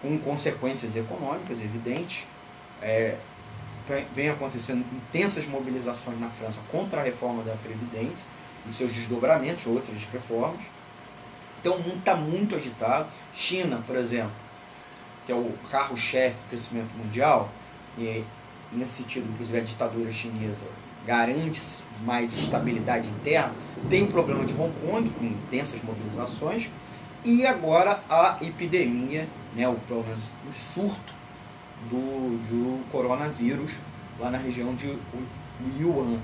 [0.00, 2.24] com consequências econômicas evidentes.
[2.80, 3.16] É,
[4.14, 8.26] vem acontecendo intensas mobilizações na França contra a reforma da Previdência
[8.66, 10.60] e seus desdobramentos, outras reformas.
[11.60, 13.08] Então o mundo está muito agitado.
[13.34, 14.32] China, por exemplo,
[15.26, 17.48] que é o carro-chefe do crescimento mundial,
[17.96, 18.24] e
[18.72, 20.64] nesse sentido, inclusive, a ditadura chinesa
[21.06, 21.60] garante
[22.04, 23.52] mais estabilidade interna,
[23.88, 26.70] tem o problema de Hong Kong, com intensas mobilizações,
[27.24, 31.12] e agora a epidemia, né, pelo menos o surto
[31.90, 33.76] do, do coronavírus
[34.18, 34.98] lá na região de
[35.78, 36.18] Yuan.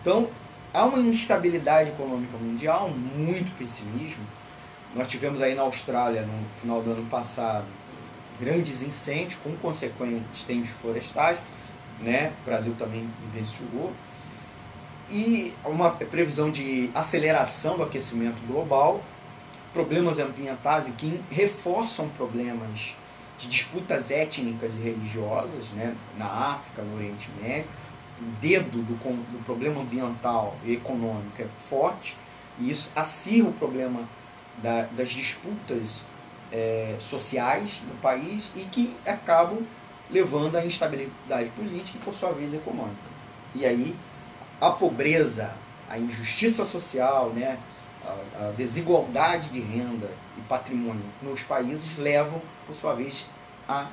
[0.00, 0.28] Então,
[0.72, 4.24] há uma instabilidade econômica mundial, muito pessimismo.
[4.94, 7.64] Nós tivemos aí na Austrália, no final do ano passado,
[8.40, 11.38] grandes incêndios com consequentes incêndios florestais,
[12.00, 12.32] né?
[12.42, 13.92] O Brasil também vivenciou.
[15.08, 19.00] E uma previsão de aceleração do aquecimento global,
[19.72, 22.96] problemas ambientais que reforçam problemas
[23.38, 27.66] de disputas étnicas e religiosas né, na África, no Oriente Médio.
[28.18, 32.16] O dedo do, do problema ambiental e econômico é forte,
[32.58, 34.00] e isso acirra o problema
[34.62, 36.02] da, das disputas
[36.50, 39.58] é, sociais no país e que acabam
[40.10, 42.96] levando à instabilidade política e, por sua vez, econômica.
[43.54, 43.96] E aí,
[44.60, 45.50] a pobreza,
[45.88, 47.58] a injustiça social, né,
[48.04, 53.26] a, a desigualdade de renda e patrimônio nos países levam, por sua vez,
[53.68, 53.88] a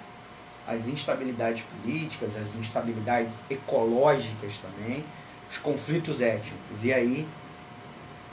[0.67, 5.03] as instabilidades políticas, as instabilidades ecológicas também,
[5.49, 6.83] os conflitos étnicos.
[6.83, 7.27] E aí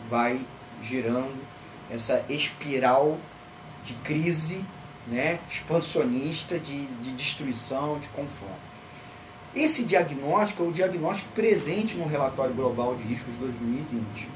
[0.08, 0.40] vai
[0.82, 1.40] girando
[1.90, 3.18] essa espiral
[3.82, 4.64] de crise
[5.06, 8.70] né, expansionista, de, de destruição, de confronto.
[9.54, 14.28] Esse diagnóstico é o diagnóstico presente no relatório global de riscos 2020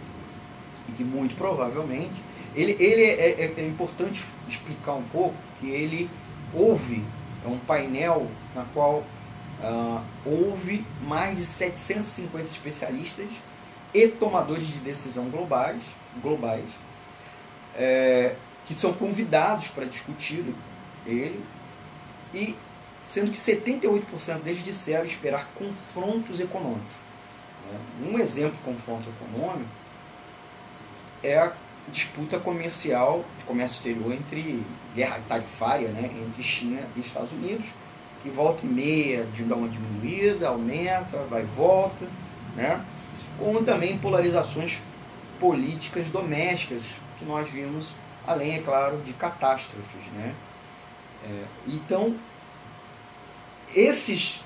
[0.88, 2.20] e que muito provavelmente
[2.54, 6.10] ele, ele é, é, é importante explicar um pouco que ele
[6.52, 7.04] houve
[7.44, 9.04] é um painel na qual
[9.60, 13.30] uh, houve mais de 750 especialistas
[13.92, 15.82] e tomadores de decisão globais,
[16.22, 16.64] globais
[17.76, 18.34] é,
[18.66, 20.44] que são convidados para discutir
[21.06, 21.42] ele,
[22.32, 22.56] e
[23.06, 26.92] sendo que 78% deles disseram esperar confrontos econômicos.
[27.70, 28.10] Né?
[28.10, 29.68] Um exemplo de confronto econômico
[31.22, 31.52] é a
[31.88, 34.62] disputa comercial, de comércio exterior entre
[34.94, 37.70] guerra tarifária, né, entre China e Estados Unidos,
[38.22, 42.06] que volta e meia de uma diminuída, aumenta, vai e volta,
[42.56, 42.82] né,
[43.38, 44.80] como também polarizações
[45.38, 46.82] políticas domésticas
[47.18, 47.90] que nós vimos,
[48.26, 50.06] além, é claro, de catástrofes.
[50.12, 50.34] Né.
[51.24, 52.14] É, então,
[53.74, 54.40] esses,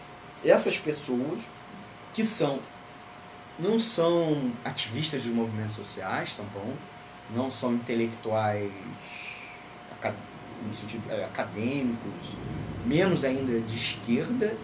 [0.44, 1.40] essas pessoas
[2.14, 2.58] que são
[3.58, 6.74] não são ativistas dos movimentos sociais, tá bom?
[7.34, 8.70] não são intelectuais
[10.66, 12.30] no sentido é, acadêmicos,
[12.86, 14.56] menos ainda de esquerda,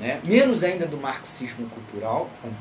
[0.00, 0.20] né?
[0.24, 2.54] menos ainda do marxismo cultural, como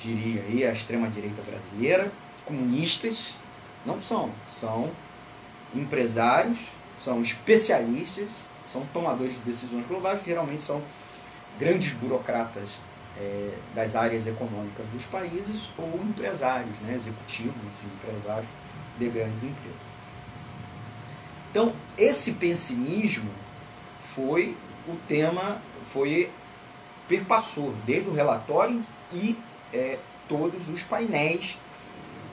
[0.00, 2.12] diria aí a extrema-direita brasileira,
[2.44, 3.34] comunistas,
[3.84, 4.90] não são, são
[5.74, 10.82] empresários, são especialistas, são tomadores de decisões globais, que geralmente são
[11.58, 12.80] grandes burocratas
[13.18, 18.48] é, das áreas econômicas dos países ou empresários, né, executivos de empresários
[18.98, 19.90] de grandes empresas.
[21.50, 23.30] Então, esse pessimismo
[24.14, 25.60] foi o tema,
[25.92, 26.30] foi
[27.08, 28.80] perpassou desde o relatório
[29.12, 29.36] e
[29.72, 31.58] é, todos os painéis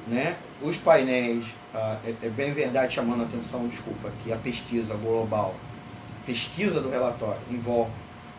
[0.07, 4.95] né, os painéis, ah, é, é, bem verdade chamando a atenção, desculpa, que a pesquisa
[4.95, 5.53] global,
[6.25, 7.91] pesquisa do relatório, envolve,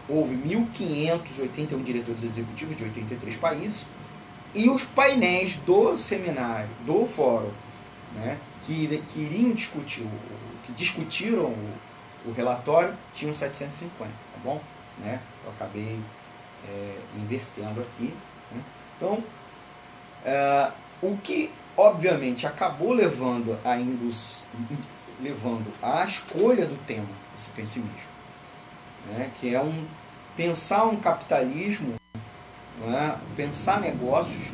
[0.09, 3.85] houve 1.581 diretores executivos de 83 países,
[4.55, 7.51] e os painéis do seminário, do fórum,
[8.15, 10.07] né, que, que iriam discutir,
[10.67, 11.75] que discutiram o,
[12.27, 14.61] o relatório, tinham 750, tá bom?
[14.99, 15.21] Né?
[15.45, 15.99] Eu acabei
[16.67, 18.15] é, invertendo aqui.
[18.53, 18.63] Né?
[18.97, 19.23] Então,
[20.25, 20.71] é,
[21.03, 24.43] o que obviamente acabou levando a Indus,
[25.21, 28.09] levando à escolha do tema, esse pessimismo,
[29.07, 29.31] né?
[29.39, 29.87] que é um
[30.37, 33.17] pensar um capitalismo, é?
[33.35, 34.53] pensar negócios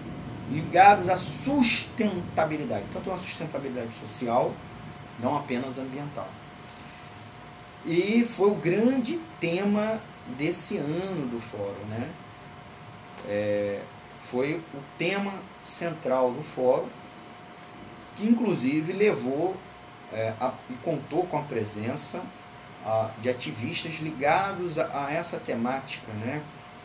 [0.51, 4.53] ligados à sustentabilidade, tanto uma sustentabilidade social,
[5.21, 6.29] não apenas ambiental.
[7.87, 10.01] E foi o grande tema
[10.39, 12.11] desse ano do fórum, né?
[13.29, 13.81] É,
[14.31, 15.33] foi o tema
[15.65, 16.89] central do fórum,
[18.17, 19.57] que inclusive levou
[20.13, 22.23] é, a, e contou com a presença
[22.85, 26.43] a, de ativistas ligados a, a, essa temática, né?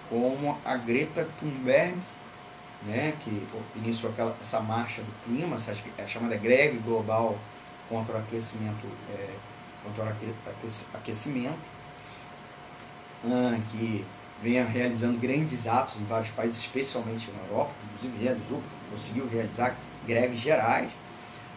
[0.10, 1.98] como a Greta Thunberg,
[2.86, 3.14] né?
[3.20, 7.38] que iniciou aquela, essa marcha do clima, essa, a chamada greve global
[7.88, 9.30] contra o aquecimento, é,
[9.84, 11.60] contra o aquecimento,
[13.72, 14.06] que
[14.42, 19.76] venha realizando grandes atos em vários países, especialmente na Europa, inclusive realizou, conseguiu realizar
[20.08, 20.90] greves gerais,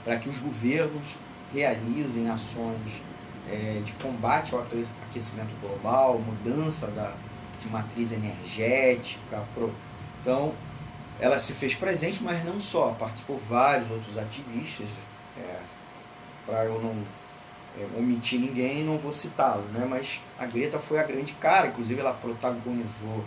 [0.05, 1.17] para que os governos
[1.55, 3.03] realizem ações
[3.51, 7.15] é, de combate ao aquecimento global, mudança da,
[7.61, 9.43] de matriz energética.
[9.55, 9.73] Pro,
[10.21, 10.53] então,
[11.21, 14.89] ela se fez presente, mas não só, participou vários outros ativistas,
[15.39, 15.57] é,
[16.45, 17.22] para eu não é,
[17.97, 19.87] omitir ninguém, não vou citá-lo, né?
[19.89, 23.25] mas a Greta foi a grande cara, inclusive ela protagonizou,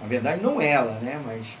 [0.00, 1.20] na verdade não ela, né?
[1.24, 1.56] mas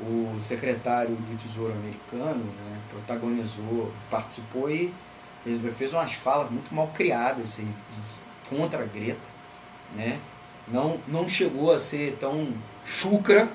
[0.00, 2.78] o secretário do Tesouro americano né?
[2.90, 4.92] protagonizou, participou e
[5.76, 7.72] fez umas falas muito mal criadas assim,
[8.48, 9.20] contra a Greta.
[9.94, 10.18] Né?
[10.68, 12.52] Não, não chegou a ser tão
[12.84, 13.48] chucra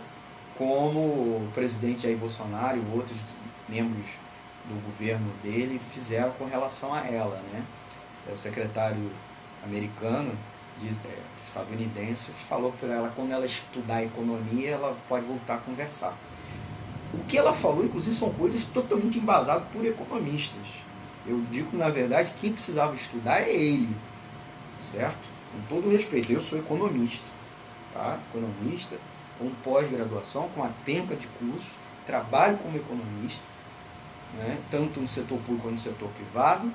[0.57, 3.21] como o presidente Jair Bolsonaro e outros
[3.67, 4.17] membros
[4.65, 7.41] do governo dele fizeram com relação a ela.
[7.53, 7.63] Né?
[8.27, 9.11] É, o secretário
[9.63, 10.31] americano,
[10.83, 16.15] é, estadunidense, falou para ela quando ela estudar economia, ela pode voltar a conversar.
[17.13, 20.83] O que ela falou, inclusive, são coisas totalmente embasadas por economistas.
[21.25, 23.95] Eu digo, na verdade, quem precisava estudar é ele,
[24.91, 25.27] certo?
[25.51, 27.25] Com todo respeito, eu sou economista,
[27.93, 28.19] tá?
[28.29, 28.97] Economista,
[29.39, 33.43] com pós-graduação, com uma penca de curso, trabalho como economista,
[34.37, 34.57] né?
[34.69, 36.71] tanto no setor público quanto no setor privado,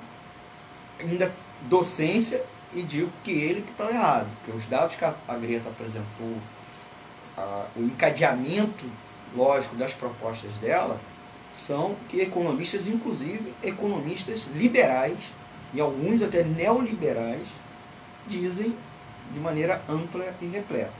[1.01, 1.31] ainda
[1.63, 6.35] docência e digo que ele que está errado, porque os dados que a Greta apresentou,
[7.37, 8.85] a, o encadeamento
[9.35, 10.99] lógico das propostas dela,
[11.57, 15.31] são que economistas, inclusive economistas liberais,
[15.73, 17.49] e alguns até neoliberais,
[18.27, 18.75] dizem
[19.31, 20.91] de maneira ampla e repleta.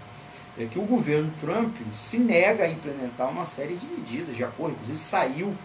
[0.58, 4.74] É que o governo Trump se nega a implementar uma série de medidas de acordo,
[4.74, 5.56] inclusive saiu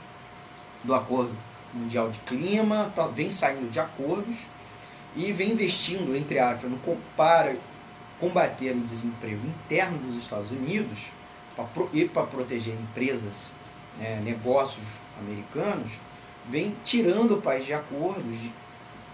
[0.84, 1.32] do acordo
[1.74, 4.36] mundial de clima, tá, vem saindo de acordos
[5.14, 6.78] e vem investindo, entre aspas, no,
[7.16, 7.56] para
[8.20, 11.06] combater o desemprego interno dos Estados Unidos
[11.54, 13.50] pra, e para proteger empresas,
[13.98, 15.98] né, negócios americanos,
[16.48, 18.52] vem tirando o país de acordos de,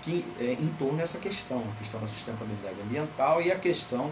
[0.02, 4.10] que, é, em torno dessa questão, a questão da sustentabilidade ambiental e a questão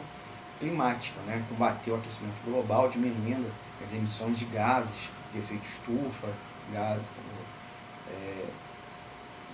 [0.58, 3.50] climática, né, combater o aquecimento global, diminuindo
[3.84, 6.28] as emissões de gases de efeito estufa,
[6.72, 7.00] gás,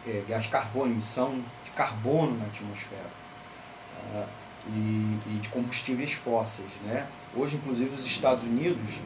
[0.07, 3.11] é, gás carbono, emissão de carbono na atmosfera
[4.15, 4.27] uh,
[4.69, 6.71] e, e, de combustíveis fósseis.
[6.85, 7.07] Né?
[7.35, 9.01] Hoje, inclusive, os Estados Unidos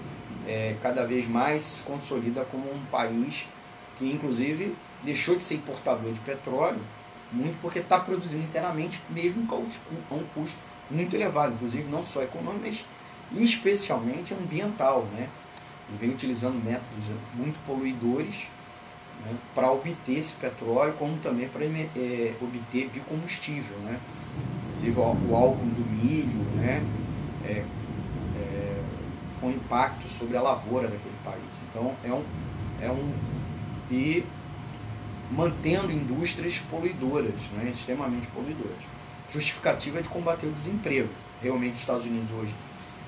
[0.47, 3.47] é, cada vez mais se consolida como um país
[3.99, 6.81] que, inclusive, deixou de ser importador de petróleo,
[7.33, 9.65] muito porque está produzindo inteiramente, mesmo com
[10.15, 10.59] um custo
[10.91, 12.85] muito elevado, inclusive não só econômico, mas
[13.33, 15.07] especialmente ambiental.
[15.15, 15.29] Né?
[15.93, 18.49] E vem utilizando métodos muito poluidores
[19.25, 23.77] né, para obter esse petróleo, como também para é, obter biocombustível.
[23.79, 23.99] Né?
[24.69, 26.83] Inclusive o, o álcool do milho, né,
[27.45, 27.65] é,
[28.37, 28.83] é,
[29.41, 31.41] com impacto sobre a lavoura daquele país.
[31.69, 32.25] Então é um,
[32.83, 33.13] é um
[33.91, 34.25] e
[35.31, 38.83] mantendo indústrias poluidoras, né, extremamente poluidoras.
[39.33, 41.09] Justificativa é de combater o desemprego.
[41.43, 42.55] Realmente os Estados Unidos hoje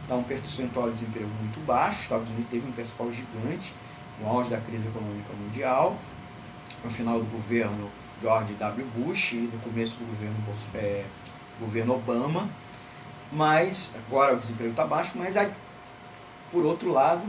[0.03, 3.73] está um percentual de desemprego muito baixo, os Estados Unidos teve um percentual gigante,
[4.21, 5.97] no auge da crise econômica mundial,
[6.85, 7.91] no final do governo
[8.21, 8.87] George W.
[8.97, 10.37] Bush e no começo do governo,
[10.75, 11.05] é,
[11.59, 12.49] governo Obama,
[13.33, 15.37] mas agora o desemprego está baixo, mas
[16.53, 17.23] por outro lado,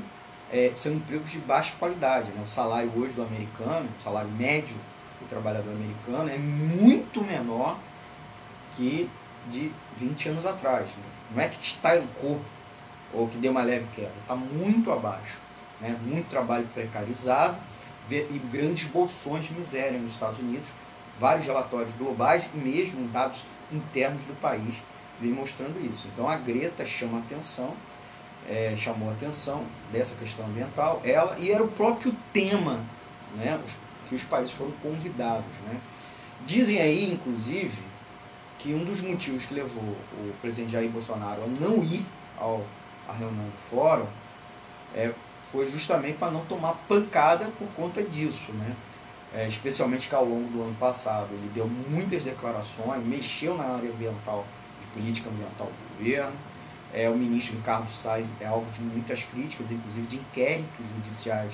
[0.52, 2.30] é, são empregos de baixa qualidade.
[2.32, 2.44] Né?
[2.46, 4.76] O salário hoje do americano, o salário médio
[5.20, 7.80] do trabalhador americano é muito menor
[8.76, 9.10] que
[9.50, 10.90] de 20 anos atrás.
[10.90, 11.04] Né?
[11.32, 12.40] Não é que estancou
[13.14, 15.40] ou que deu uma leve queda, está muito abaixo.
[15.84, 15.98] Né?
[16.02, 17.58] Muito trabalho precarizado
[18.10, 20.68] e grandes bolsões de miséria nos Estados Unidos,
[21.20, 24.76] vários relatórios globais e mesmo dados internos do país
[25.20, 26.08] vem mostrando isso.
[26.12, 27.74] Então a Greta chama atenção,
[28.50, 32.80] é, chamou atenção dessa questão ambiental, ela e era o próprio tema
[33.36, 33.60] né,
[34.08, 35.46] que os países foram convidados.
[35.68, 35.80] Né.
[36.46, 37.82] Dizem aí, inclusive,
[38.60, 42.06] que um dos motivos que levou o presidente Jair Bolsonaro a não ir
[42.38, 42.66] ao,
[43.08, 44.08] à reunião do fórum
[44.96, 45.12] é,
[45.54, 48.76] foi justamente para não tomar pancada por conta disso, né?
[49.36, 53.90] É, especialmente que ao longo do ano passado ele deu muitas declarações, mexeu na área
[53.90, 54.46] ambiental,
[54.82, 56.36] de política ambiental do governo.
[56.92, 61.54] É, o ministro Ricardo Salles é alvo de muitas críticas, inclusive de inquéritos judiciais,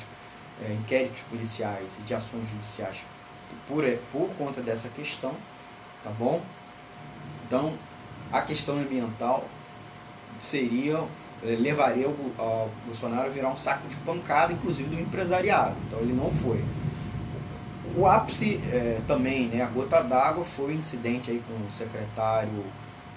[0.61, 3.03] é, inquéritos policiais e de ações judiciais
[3.67, 5.33] por, por conta dessa questão,
[6.03, 6.41] tá bom?
[7.45, 7.73] Então,
[8.31, 9.45] a questão ambiental
[10.41, 11.03] seria
[11.43, 15.75] levaria o, o Bolsonaro a virar um saco de pancada, inclusive do empresariado.
[15.87, 16.63] Então ele não foi.
[17.95, 22.63] O ápice é, também, né, a gota d'água, foi o incidente aí com o secretário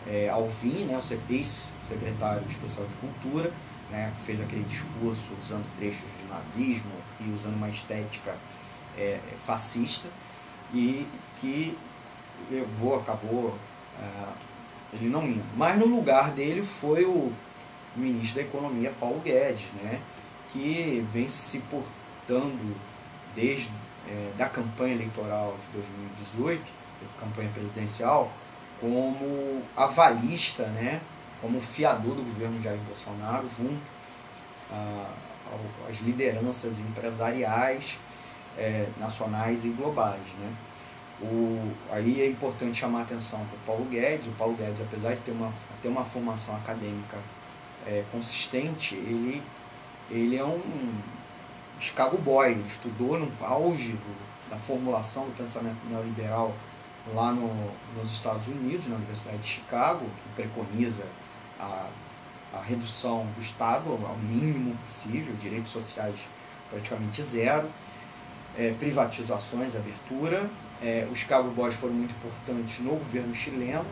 [0.08, 3.50] é, Alvim, né, o CEPIS, secretário especial de Cultura,
[3.90, 8.34] né, que fez aquele discurso usando trechos de nazismo e usando uma estética
[8.96, 10.08] é, fascista,
[10.72, 11.06] e
[11.40, 11.76] que
[12.50, 13.54] levou, acabou,
[14.92, 15.44] ele não indo.
[15.56, 17.30] Mas no lugar dele foi o
[17.96, 20.00] ministro da Economia, Paulo Guedes, né,
[20.52, 22.76] que vem se portando
[23.34, 23.70] desde
[24.08, 26.62] é, da campanha eleitoral de 2018,
[27.18, 28.30] campanha presidencial,
[28.80, 31.00] como avalista, né,
[31.40, 33.80] como fiador do governo Jair Bolsonaro, junto
[35.88, 37.98] às lideranças empresariais
[38.56, 40.20] é, nacionais e globais.
[40.38, 40.54] Né.
[41.20, 44.26] O, aí é importante chamar a atenção para o Paulo Guedes.
[44.26, 47.18] O Paulo Guedes, apesar de ter uma, ter uma formação acadêmica
[47.86, 49.42] é, consistente, ele,
[50.10, 50.92] ele é um
[51.78, 56.54] Chicago Boy, ele estudou no auge do, da formulação do pensamento neoliberal
[57.14, 57.50] lá no,
[57.96, 61.04] nos Estados Unidos, na Universidade de Chicago, que preconiza
[61.58, 61.88] a,
[62.54, 66.28] a redução do Estado ao mínimo possível, direitos sociais
[66.70, 67.68] praticamente zero,
[68.56, 70.48] é, privatizações, abertura.
[70.80, 73.86] É, os Chicago Boys foram muito importantes no governo chileno,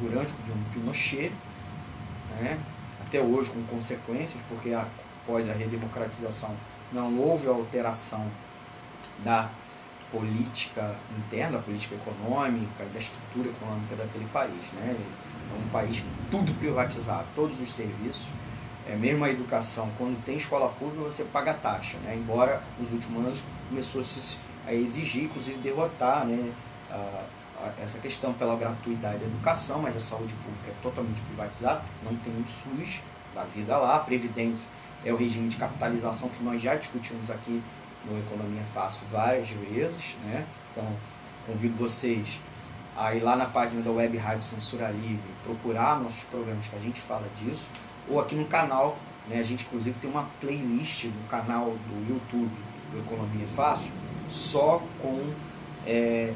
[0.00, 1.32] durante o governo Pinochet.
[2.40, 2.58] Né?
[3.14, 6.52] Até hoje com consequências, porque após a redemocratização
[6.92, 8.26] não houve alteração
[9.24, 9.48] da
[10.10, 14.72] política interna, da política econômica, da estrutura econômica daquele país.
[14.72, 14.96] Né?
[14.98, 18.26] É um país tudo privatizado, todos os serviços,
[18.88, 22.16] é, mesmo a educação, quando tem escola pública você paga taxa, né?
[22.16, 24.02] embora nos últimos anos começou
[24.66, 26.52] a, exigir, inclusive derrotar né?
[26.90, 27.24] a,
[27.82, 32.32] essa questão pela gratuidade da educação, mas a saúde pública é totalmente privatizada, não tem
[32.32, 33.00] um SUS
[33.34, 34.68] da vida lá, a Previdência
[35.04, 37.62] é o regime de capitalização que nós já discutimos aqui
[38.04, 40.44] no Economia Fácil várias vezes, né?
[40.70, 40.86] Então,
[41.46, 42.38] convido vocês
[42.96, 46.78] a ir lá na página da Web Rádio Censura Livre, procurar nossos programas que a
[46.78, 47.68] gente fala disso,
[48.08, 48.96] ou aqui no canal,
[49.28, 49.40] né?
[49.40, 52.50] A gente inclusive tem uma playlist no canal do YouTube
[52.92, 53.92] do Economia Fácil,
[54.30, 55.32] só com
[55.86, 56.32] é,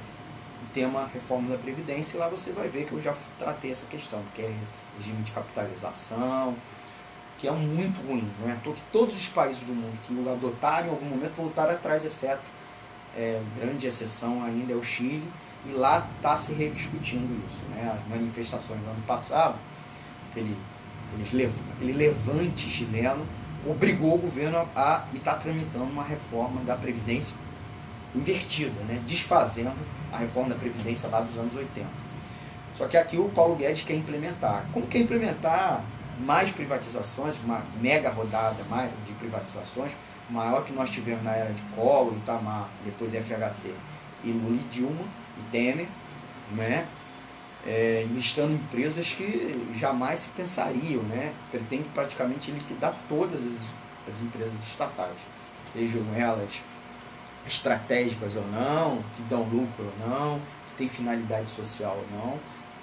[0.72, 4.22] tema reforma da Previdência, e lá você vai ver que eu já tratei essa questão,
[4.34, 4.54] que é
[4.98, 6.54] regime de capitalização,
[7.38, 8.28] que é muito ruim.
[8.40, 11.34] Não é à que todos os países do mundo que o adotaram em algum momento
[11.34, 12.42] voltaram atrás, exceto
[13.16, 15.26] é, grande exceção ainda é o Chile,
[15.66, 17.64] e lá está se rediscutindo isso.
[17.70, 17.92] Né?
[17.92, 19.56] As manifestações do ano passado,
[20.30, 20.56] aquele,
[21.74, 23.26] aquele levante chileno,
[23.66, 27.36] obrigou o governo a estar tá tramitando uma reforma da Previdência
[28.14, 29.00] invertida, né?
[29.06, 29.76] desfazendo
[30.12, 31.86] a reforma da Previdência lá dos anos 80.
[32.76, 34.64] Só que aqui o Paulo Guedes quer implementar.
[34.72, 35.82] Como quer implementar
[36.20, 39.92] mais privatizações, uma mega rodada mais de privatizações,
[40.30, 43.72] maior que nós tivemos na era de Collor, Itamar, depois FHC,
[44.24, 45.04] e Lula e Dilma,
[45.38, 45.88] e Temer,
[46.52, 46.86] né?
[47.66, 51.34] É, listando empresas que jamais se pensariam, né?
[51.50, 53.60] pretende praticamente liquidar todas as,
[54.08, 55.16] as empresas estatais,
[55.72, 56.62] sejam elas
[57.52, 62.38] estratégicas ou não, que dão lucro ou não, que tem finalidade social ou não.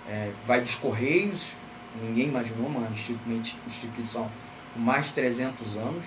[0.08, 1.54] É, vai dos Correios,
[2.02, 2.88] ninguém imaginou uma
[3.68, 4.30] instituição
[4.74, 6.06] com mais de 300 anos.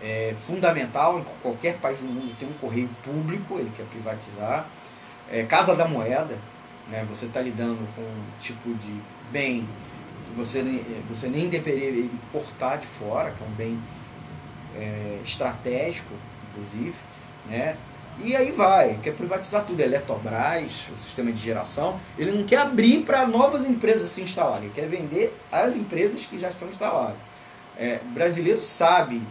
[0.00, 4.66] É fundamental em qualquer país do mundo ter um correio público, ele quer privatizar.
[5.30, 6.38] É, Casa da Moeda,
[6.88, 8.94] né, você está lidando com um tipo de
[9.30, 9.66] bem
[10.28, 10.62] que você,
[11.08, 13.78] você nem deveria importar de fora, que é um bem
[14.76, 16.14] é, estratégico,
[16.50, 16.94] inclusive,
[17.48, 17.76] né?
[18.22, 23.04] E aí vai, quer privatizar tudo, Eletrobras, o sistema de geração, ele não quer abrir
[23.04, 27.16] para novas empresas se instalarem, ele quer vender as empresas que já estão instaladas.
[27.78, 29.22] É, o brasileiro sabe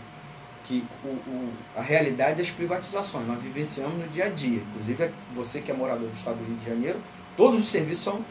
[0.64, 4.62] que o, o, a realidade das privatizações, nós vivenciamos no dia a dia.
[4.72, 7.00] Inclusive, você que é morador do estado do Rio de Janeiro,
[7.36, 8.26] todos os serviços são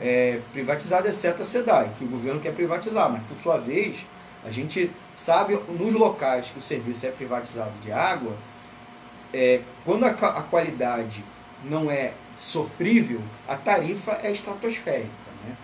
[0.00, 4.04] é, privatizados, exceto a SEDAI, que o governo quer privatizar, mas por sua vez,
[4.44, 8.34] a gente sabe nos locais que o serviço é privatizado de água,
[9.34, 11.24] é, quando a, a, qualidade
[11.64, 15.08] não é sofrível, a tarifa é estratosférica.
[15.44, 15.56] Né?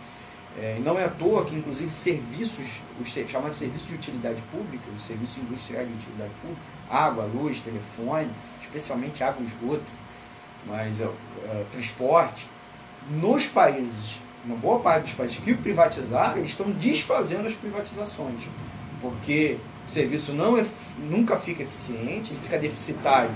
[0.58, 5.02] É, não é à toa que, inclusive, serviços, os chamados serviços de utilidade pública, os
[5.02, 6.60] serviços industriais de utilidade pública,
[6.90, 8.28] água, luz, telefone,
[8.60, 9.84] especialmente água e esgoto,
[10.66, 12.48] mas é, é, transporte,
[13.08, 18.48] nos países, uma boa parte dos países que privatizaram, eles estão desfazendo as privatizações,
[19.00, 20.66] porque o serviço não é,
[20.98, 23.30] nunca fica eficiente, ele fica deficitário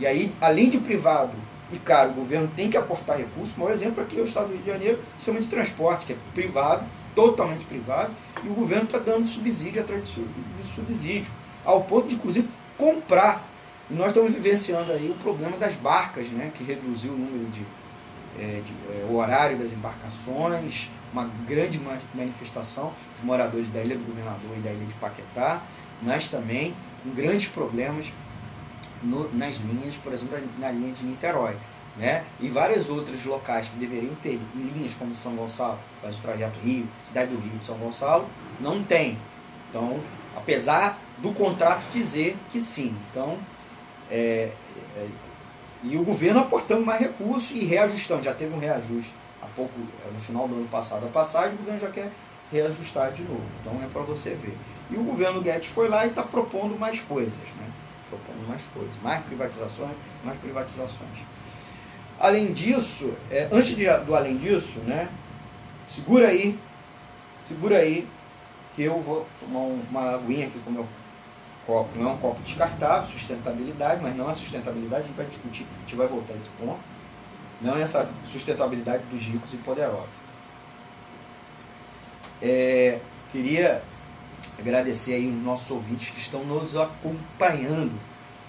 [0.00, 1.32] e aí, além de privado
[1.70, 3.54] e caro, o governo tem que aportar recursos.
[3.56, 6.14] O maior exemplo aqui é o Estado do Rio de Janeiro, sistema de transporte, que
[6.14, 6.84] é privado,
[7.14, 8.10] totalmente privado,
[8.42, 10.20] e o governo está dando subsídio atrás de
[10.74, 11.30] subsídio,
[11.64, 12.48] ao ponto de, inclusive,
[12.78, 13.46] comprar.
[13.90, 17.62] E nós estamos vivenciando aí o problema das barcas, né, que reduziu o número de,
[18.38, 21.78] é, de é, o horário das embarcações, uma grande
[22.14, 25.62] manifestação dos moradores da Ilha do Governador e da Ilha de Paquetá,
[26.00, 28.12] mas também com grandes problemas
[29.02, 31.56] no, nas linhas, por exemplo, na linha de Niterói.
[31.96, 32.24] Né?
[32.38, 36.86] E vários outros locais que deveriam ter linhas como São Gonçalo, faz o trajeto Rio,
[37.02, 38.26] Cidade do Rio, São Gonçalo,
[38.60, 39.18] não tem.
[39.68, 40.00] Então,
[40.36, 42.94] apesar do contrato dizer que sim.
[43.10, 43.38] Então,
[44.10, 44.52] é,
[44.96, 45.08] é,
[45.82, 48.22] e o governo aportando mais recursos e reajustando.
[48.22, 49.72] Já teve um reajuste há pouco,
[50.06, 52.10] é, no final do ano passado, a passagem, o governo já quer
[52.52, 53.44] reajustar de novo.
[53.60, 54.56] Então é para você ver.
[54.90, 57.34] E o governo Guedes foi lá e está propondo mais coisas.
[57.34, 57.69] Né?
[58.10, 61.18] Propondo mais coisas, mais privatizações, mais privatizações.
[62.18, 65.08] Além disso, é, antes de, do além disso, né,
[65.86, 66.58] segura aí,
[67.48, 68.06] segura aí,
[68.74, 70.86] que eu vou tomar uma aguinha aqui com o meu
[71.66, 71.98] copo.
[71.98, 75.80] Não é um copo descartável, sustentabilidade, mas não é sustentabilidade, a gente vai discutir, a
[75.80, 76.78] gente vai voltar a esse ponto.
[77.60, 80.08] Não é essa sustentabilidade dos ricos e poderosos.
[82.42, 82.98] É,
[83.30, 83.82] queria
[84.60, 87.92] agradecer aí os nossos ouvintes que estão nos acompanhando.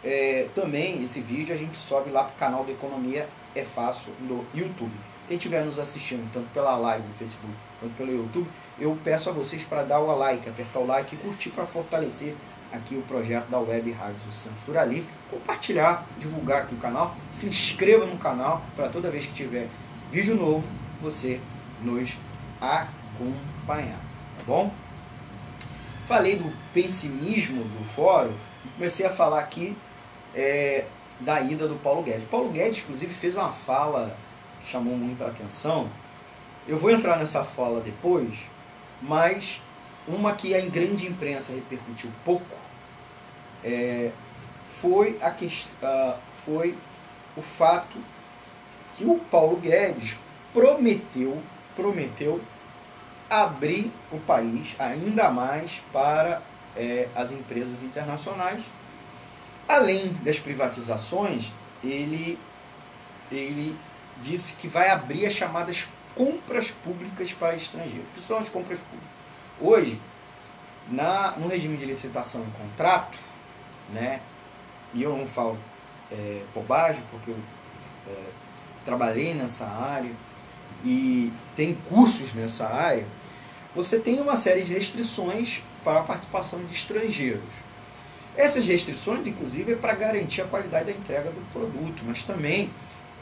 [0.03, 4.13] é, também esse vídeo a gente sobe lá para o canal do Economia é Fácil
[4.21, 4.93] no YouTube.
[5.27, 8.49] Quem estiver nos assistindo, tanto pela live do Facebook quanto pelo YouTube,
[8.79, 12.35] eu peço a vocês para dar o like, apertar o like e curtir para fortalecer
[12.71, 18.05] aqui o projeto da Web Rádio Censura Livre, compartilhar, divulgar aqui o canal, se inscreva
[18.05, 19.67] no canal para toda vez que tiver
[20.11, 20.63] vídeo novo,
[21.01, 21.39] você
[21.81, 22.17] nos
[22.59, 23.99] acompanhar,
[24.37, 24.71] tá bom?
[26.07, 28.33] Falei do pessimismo do fórum
[28.75, 29.75] comecei a falar aqui
[30.33, 30.85] é,
[31.19, 32.23] da ida do Paulo Guedes.
[32.25, 34.15] Paulo Guedes, inclusive, fez uma fala
[34.61, 35.89] que chamou muita atenção.
[36.67, 38.45] Eu vou entrar nessa fala depois,
[39.01, 39.61] mas
[40.07, 42.57] uma que a grande imprensa repercutiu pouco
[43.63, 44.11] é,
[44.81, 46.77] foi, a uh, foi
[47.35, 47.97] o fato
[48.95, 50.17] que o Paulo Guedes
[50.53, 51.41] prometeu,
[51.75, 52.41] prometeu
[53.29, 56.41] abrir o país ainda mais para
[56.75, 58.63] é, as empresas internacionais.
[59.67, 61.51] Além das privatizações,
[61.83, 62.39] ele,
[63.31, 63.77] ele
[64.21, 68.09] disse que vai abrir as chamadas compras públicas para estrangeiros.
[68.09, 69.18] O que são as compras públicas?
[69.61, 69.99] Hoje,
[70.89, 73.17] na, no regime de licitação e contrato,
[73.93, 74.21] né,
[74.93, 75.57] e eu não falo
[76.11, 77.37] é, bobagem, porque eu
[78.07, 78.15] é,
[78.85, 80.11] trabalhei nessa área
[80.83, 83.05] e tem cursos nessa área,
[83.75, 87.69] você tem uma série de restrições para a participação de estrangeiros.
[88.35, 92.69] Essas restrições, inclusive, é para garantir a qualidade da entrega do produto, mas também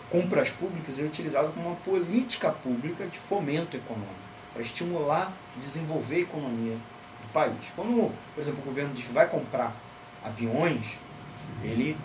[0.09, 4.26] compras públicas é utilizado como uma política pública de fomento econômico,
[4.57, 7.53] para estimular, desenvolver a economia do país.
[7.75, 9.71] Quando, por exemplo, o governo diz que vai comprar
[10.25, 10.97] aviões,
[11.63, 11.95] ele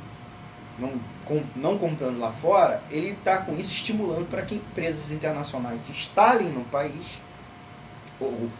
[0.78, 0.92] não,
[1.24, 5.92] com, não comprando lá fora, ele está com isso estimulando para que empresas internacionais se
[5.92, 7.18] instalem no país,
[8.20, 8.50] ou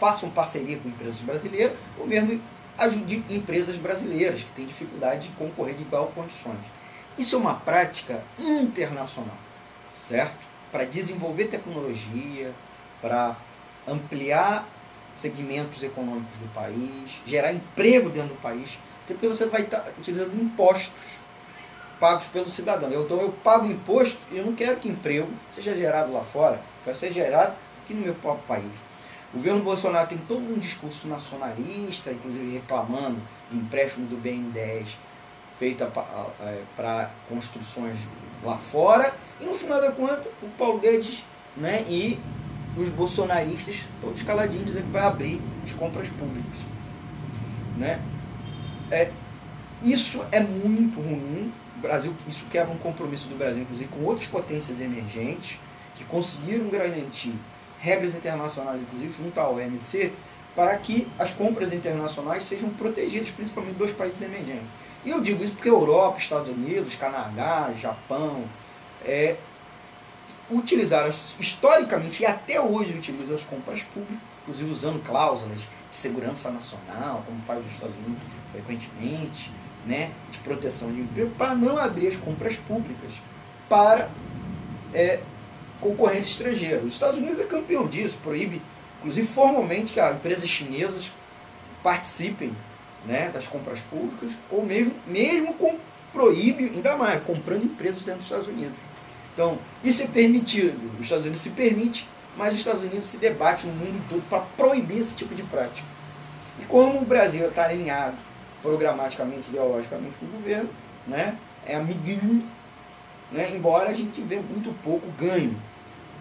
[0.00, 2.40] façam parceria com empresas brasileiras, ou mesmo
[2.76, 6.58] ajude empresas brasileiras que têm dificuldade de concorrer de igual condições.
[7.16, 9.36] Isso é uma prática internacional,
[9.96, 10.34] certo?
[10.72, 12.52] Para desenvolver tecnologia,
[13.02, 13.36] para
[13.86, 14.66] ampliar
[15.14, 21.20] segmentos econômicos do país, gerar emprego dentro do país, porque você vai estar utilizando impostos
[22.00, 22.88] pagos pelo cidadão.
[22.90, 26.96] Então eu pago imposto e eu não quero que emprego seja gerado lá fora, quero
[26.96, 28.72] ser gerado aqui no meu próprio país.
[29.32, 34.86] O governo Bolsonaro tem todo um discurso nacionalista, inclusive reclamando de empréstimo do BN10
[35.58, 35.90] feita
[36.76, 37.98] para construções
[38.42, 41.24] lá fora, e no final da conta o Paulo Guedes
[41.56, 42.18] né, e
[42.76, 46.58] os bolsonaristas, todos caladinhos, dizem que vai abrir as compras públicas.
[47.76, 48.00] Né?
[48.90, 49.10] É,
[49.82, 51.52] isso é muito ruim.
[51.76, 55.58] Brasil, isso quebra um compromisso do Brasil, inclusive, com outras potências emergentes
[55.96, 57.34] que conseguiram garantir
[57.80, 60.12] regras internacionais, inclusive junto à OMC,
[60.54, 64.66] para que as compras internacionais sejam protegidas, principalmente dos países emergentes.
[65.04, 68.44] E eu digo isso porque Europa, Estados Unidos, Canadá, Japão,
[69.04, 69.36] é,
[70.52, 77.22] utilizaram historicamente e até hoje utilizam as compras públicas, inclusive usando cláusulas de segurança nacional,
[77.26, 78.22] como faz os Estados Unidos
[78.52, 79.50] frequentemente,
[79.86, 83.20] né, de proteção de emprego, para não abrir as compras públicas
[83.68, 84.08] para
[84.94, 85.20] é,
[85.80, 86.82] concorrência estrangeira.
[86.82, 88.62] Os Estados Unidos é campeão disso, proíbe,
[89.00, 91.12] inclusive formalmente, que as empresas chinesas
[91.82, 92.54] participem
[93.06, 95.76] né, das compras públicas, ou mesmo, mesmo com,
[96.12, 98.91] proíbe, ainda mais, comprando empresas dentro dos Estados Unidos.
[99.32, 103.66] Então, isso é permitido, os Estados Unidos se permite, mas os Estados Unidos se debate
[103.66, 105.86] no mundo todo para proibir esse tipo de prática.
[106.60, 108.16] E como o Brasil está alinhado
[108.60, 110.68] programaticamente, ideologicamente com o governo,
[111.06, 112.46] né, é amiguinho,
[113.30, 115.56] né, embora a gente vê muito pouco ganho,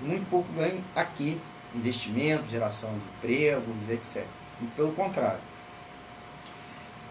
[0.02, 1.40] muito pouco ganho aqui,
[1.76, 4.26] investimento, geração de empregos, etc.
[4.62, 5.52] E pelo contrário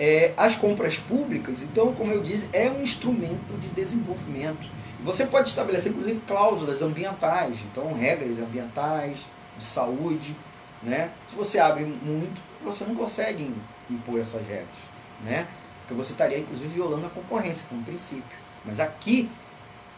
[0.00, 4.66] é, as compras públicas, então, como eu disse, é um instrumento de desenvolvimento.
[5.04, 9.26] Você pode estabelecer, inclusive, cláusulas ambientais, então, regras ambientais,
[9.56, 10.36] de saúde.
[10.82, 11.10] Né?
[11.26, 13.54] Se você abre muito, você não consegue
[13.90, 14.90] impor essas regras.
[15.24, 15.46] Né?
[15.80, 18.38] Porque você estaria, inclusive, violando a concorrência, como princípio.
[18.64, 19.30] Mas aqui,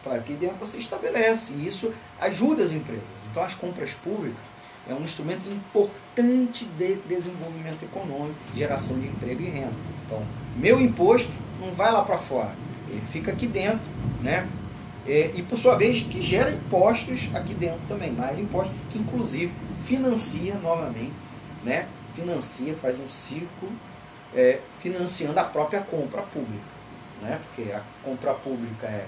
[0.03, 1.53] para aqui dentro, você estabelece.
[1.53, 3.03] E isso ajuda as empresas.
[3.29, 4.53] Então, as compras públicas
[4.89, 9.73] é um instrumento importante de desenvolvimento econômico, geração de emprego e renda.
[10.05, 10.21] Então,
[10.57, 12.53] meu imposto não vai lá para fora,
[12.89, 13.79] ele fica aqui dentro,
[14.21, 14.47] né?
[15.05, 19.51] E, e, por sua vez que gera impostos aqui dentro também, mais impostos que inclusive
[19.85, 21.13] financia novamente,
[21.63, 21.87] né?
[22.15, 23.71] Financia, faz um círculo
[24.33, 26.63] é, financiando a própria compra pública,
[27.21, 27.39] né?
[27.43, 29.05] Porque a compra pública é,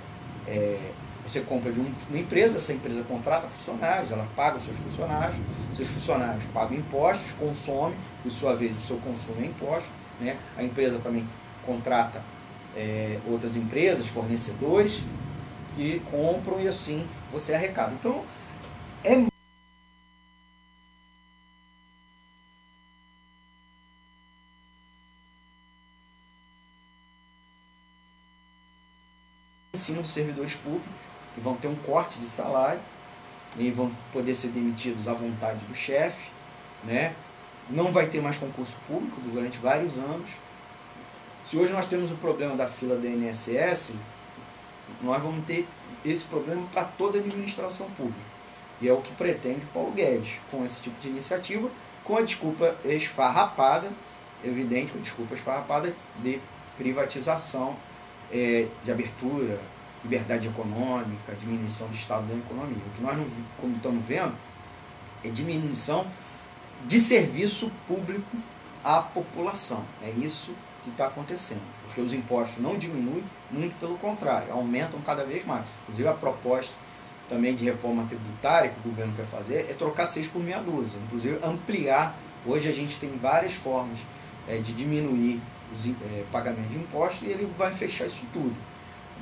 [0.47, 0.91] é
[1.25, 5.37] você compra de uma empresa, essa empresa contrata funcionários, ela paga os seus funcionários,
[5.73, 9.89] seus funcionários pagam impostos, consomem, por sua vez o seu consumo é imposto.
[10.19, 10.37] Né?
[10.55, 11.27] A empresa também
[11.65, 12.21] contrata
[12.75, 15.01] é, outras empresas, fornecedores,
[15.75, 17.93] que compram e assim você arrecada.
[17.93, 18.25] Então,
[19.03, 19.27] é em
[29.77, 30.89] cima dos servidores públicos
[31.33, 32.79] que vão ter um corte de salário
[33.57, 36.29] e vão poder ser demitidos à vontade do chefe,
[36.83, 37.13] né?
[37.69, 40.31] Não vai ter mais concurso público durante vários anos.
[41.45, 43.95] Se hoje nós temos o problema da fila da INSS,
[45.01, 45.67] nós vamos ter
[46.03, 48.19] esse problema para toda a administração pública,
[48.79, 51.69] que é o que pretende Paulo Guedes com esse tipo de iniciativa,
[52.03, 53.91] com a desculpa esfarrapada,
[54.43, 56.39] evidente, com a desculpa esfarrapada de
[56.77, 57.75] privatização,
[58.31, 59.59] é, de abertura
[60.03, 62.77] liberdade econômica, diminuição do estado da economia.
[62.77, 63.25] O que nós não
[63.59, 64.35] como estamos vendo
[65.23, 66.05] é diminuição
[66.85, 68.37] de serviço público
[68.83, 69.83] à população.
[70.03, 71.61] É isso que está acontecendo.
[71.95, 75.63] Porque os impostos não diminuem, muito pelo contrário, aumentam cada vez mais.
[75.83, 76.75] Inclusive a proposta
[77.29, 80.99] também de reforma tributária que o governo quer fazer é trocar seis por meia dúzia.
[81.05, 82.13] Inclusive ampliar.
[82.45, 83.99] Hoje a gente tem várias formas
[84.47, 85.41] é, de diminuir
[85.73, 85.91] os é,
[86.31, 88.55] pagamentos de impostos e ele vai fechar isso tudo.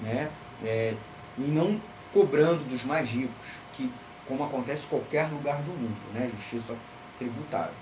[0.01, 0.29] Né?
[0.63, 0.93] é,
[1.37, 1.79] e não
[2.13, 3.91] cobrando dos mais ricos, que
[4.27, 6.27] como acontece em qualquer lugar do mundo, né?
[6.27, 6.77] Justiça
[7.17, 7.73] tributário.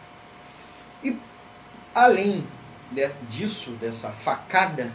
[1.04, 1.18] E
[1.94, 2.44] além
[3.30, 4.92] disso, dessa facada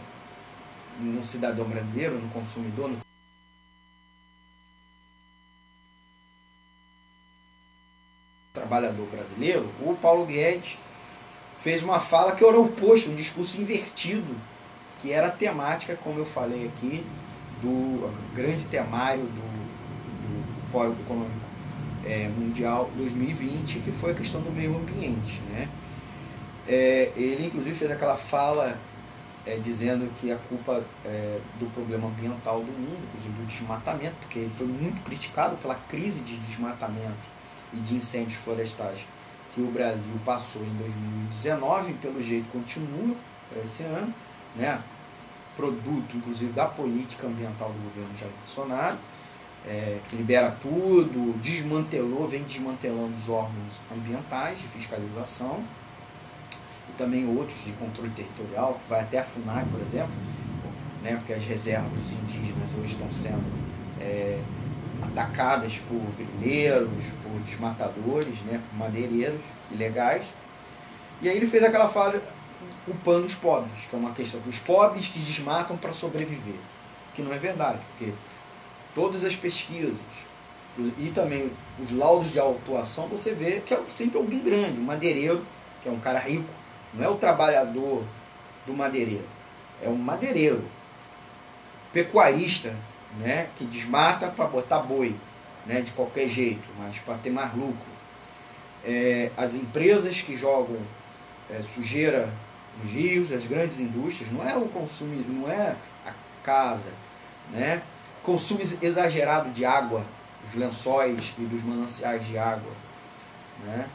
[0.99, 2.97] no cidadão brasileiro, no consumidor, no
[8.53, 10.77] trabalhador brasileiro, o Paulo Guedes
[11.57, 14.35] fez uma fala que era oposto, um discurso invertido,
[15.01, 17.05] que era a temática, como eu falei aqui,
[17.61, 21.47] do grande temário do, do Fórum Econômico
[22.05, 25.41] é, Mundial 2020, que foi a questão do meio ambiente.
[25.51, 25.67] Né?
[26.67, 28.77] É, ele, inclusive, fez aquela fala
[29.45, 34.39] é, dizendo que a culpa é, do problema ambiental do mundo, inclusive do desmatamento, porque
[34.39, 37.37] ele foi muito criticado pela crise de desmatamento
[37.73, 39.05] e de incêndios florestais
[39.57, 43.15] que o Brasil passou em 2019, pelo jeito continua
[43.49, 44.13] para esse ano,
[44.55, 44.79] né?
[45.55, 48.97] produto, inclusive, da política ambiental do governo Jair Bolsonaro,
[49.65, 55.76] é, que libera tudo, desmantelou, vem desmantelando os órgãos ambientais de fiscalização, e
[56.97, 60.11] também outros de controle territorial, que vai até a FUNAI, por exemplo,
[61.03, 61.91] né, porque as reservas
[62.23, 63.43] indígenas hoje estão sendo
[63.99, 64.39] é,
[65.01, 69.41] atacadas por grileiros, por desmatadores, né, por madeireiros
[69.71, 70.25] ilegais.
[71.21, 72.21] E aí ele fez aquela fala
[72.85, 76.55] culpando os pobres, que é uma questão dos pobres que desmatam para sobreviver.
[77.13, 78.13] Que não é verdade, porque
[78.93, 79.97] todas as pesquisas
[80.97, 85.43] e também os laudos de autuação, você vê que é sempre alguém grande, um madeireiro,
[85.81, 86.45] que é um cara rico,
[86.93, 88.03] não é o trabalhador
[88.65, 89.27] do madeireiro,
[89.81, 90.63] é um madeireiro,
[91.93, 92.75] pecuarista,
[93.19, 95.15] né, que desmata para botar boi,
[95.65, 97.97] né, de qualquer jeito, mas para ter mais lucro.
[98.85, 100.77] É, as empresas que jogam
[101.49, 102.29] é, sujeira
[102.81, 105.75] nos rios, as grandes indústrias, não é o consumo, não é
[106.05, 106.13] a
[106.43, 106.89] casa,
[107.51, 107.81] né?
[108.23, 110.05] Consumo exagerado de água,
[110.43, 112.71] dos lençóis e dos mananciais de água,
[113.65, 113.87] né?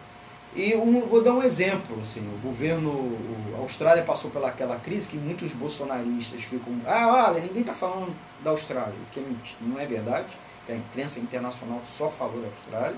[0.54, 3.16] E um, vou dar um exemplo, assim, o governo,
[3.56, 8.50] a Austrália passou pelaquela crise que muitos bolsonaristas ficam, ah, olha, ninguém está falando da
[8.50, 9.24] Austrália, que é
[9.62, 10.36] não é verdade,
[10.68, 12.96] a imprensa internacional só falou da Austrália,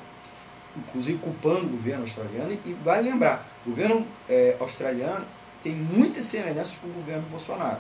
[0.77, 5.25] inclusive culpando o governo australiano, e vale lembrar, o governo é, australiano
[5.63, 7.79] tem muitas semelhanças com o governo Bolsonaro,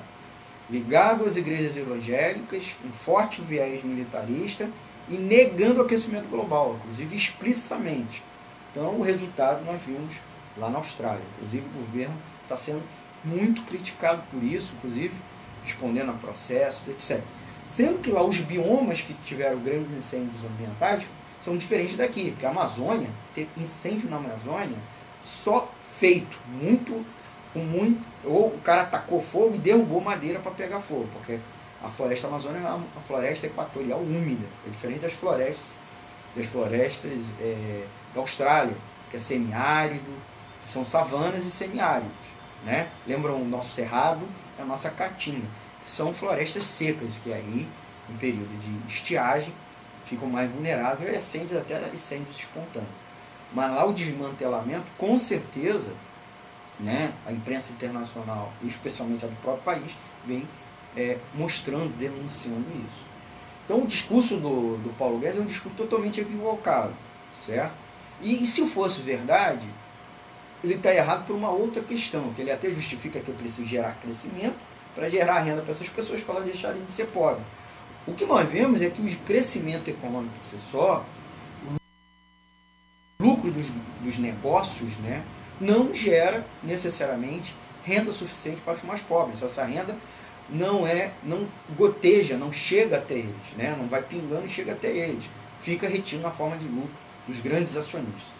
[0.71, 4.71] ligado às igrejas evangélicas, um forte viés militarista
[5.09, 8.23] e negando o aquecimento global, inclusive explicitamente
[8.75, 10.17] então, o resultado nós vimos
[10.57, 11.23] lá na Austrália.
[11.37, 12.83] Inclusive, o governo está sendo
[13.25, 15.15] muito criticado por isso, inclusive
[15.65, 17.23] respondendo a processos, etc.
[17.65, 21.05] Sendo que lá os biomas que tiveram grandes incêndios ambientais
[21.41, 24.77] são diferentes daqui, porque a Amazônia, teve incêndio na Amazônia,
[25.25, 27.05] só feito, muito,
[27.53, 31.39] com muito, ou o cara atacou fogo e derrubou madeira para pegar fogo, porque
[31.83, 35.67] a floresta amazônica é uma floresta equatorial úmida, é diferente das florestas,
[36.35, 37.85] das florestas é,
[38.15, 38.77] da Austrália,
[39.11, 40.13] que é semiárido,
[40.63, 42.11] que são savanas e semiáridos.
[42.65, 42.89] Né?
[43.07, 44.27] Lembram o nosso cerrado
[44.59, 45.47] e a nossa caatinga,
[45.85, 47.69] que são florestas secas, que aí,
[48.09, 49.53] em período de estiagem,
[50.05, 52.93] ficam mais vulneráveis a incêndios, até incêndios espontâneos.
[53.53, 55.93] Mas lá o desmantelamento, com certeza,
[56.81, 59.97] né, a imprensa internacional, e especialmente a do próprio país,
[60.27, 60.47] vem
[60.97, 63.05] é, mostrando, denunciando isso.
[63.65, 66.93] Então o discurso do, do Paulo Guedes é um discurso totalmente equivocado,
[67.33, 67.84] certo?
[68.23, 69.69] E, e se fosse verdade,
[70.63, 73.99] ele está errado por uma outra questão, que ele até justifica que eu preciso gerar
[74.01, 74.57] crescimento
[74.95, 77.45] para gerar renda para essas pessoas para elas deixarem de ser pobres.
[78.07, 81.05] O que nós vemos é que o crescimento econômico por si só,
[83.21, 85.23] o lucro dos, dos negócios, né,
[85.61, 87.55] não gera necessariamente
[87.85, 89.43] renda suficiente para os mais pobres.
[89.43, 89.97] Essa renda
[90.49, 91.47] não é, não
[91.77, 95.25] goteja, não chega até eles, né, não vai pingando e chega até eles.
[95.61, 98.35] Fica retido na forma de lucro dos grandes acionistas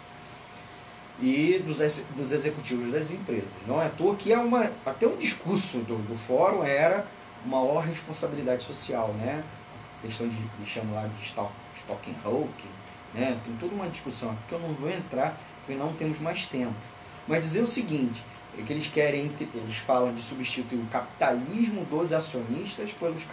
[1.21, 1.77] e dos,
[2.15, 3.51] dos executivos das empresas.
[3.67, 7.05] Não é à toa que é uma, até um discurso do, do fórum era
[7.45, 9.43] maior responsabilidade social, né?
[9.99, 12.11] A questão de, de chamar lá de stock, stock
[13.13, 13.39] né?
[13.45, 16.73] Tem toda uma discussão aqui que eu não vou entrar porque não temos mais tempo.
[17.27, 18.21] Mas dizer o seguinte,
[18.57, 23.23] é que eles querem, eles falam de substituir o capitalismo dos acionistas pelos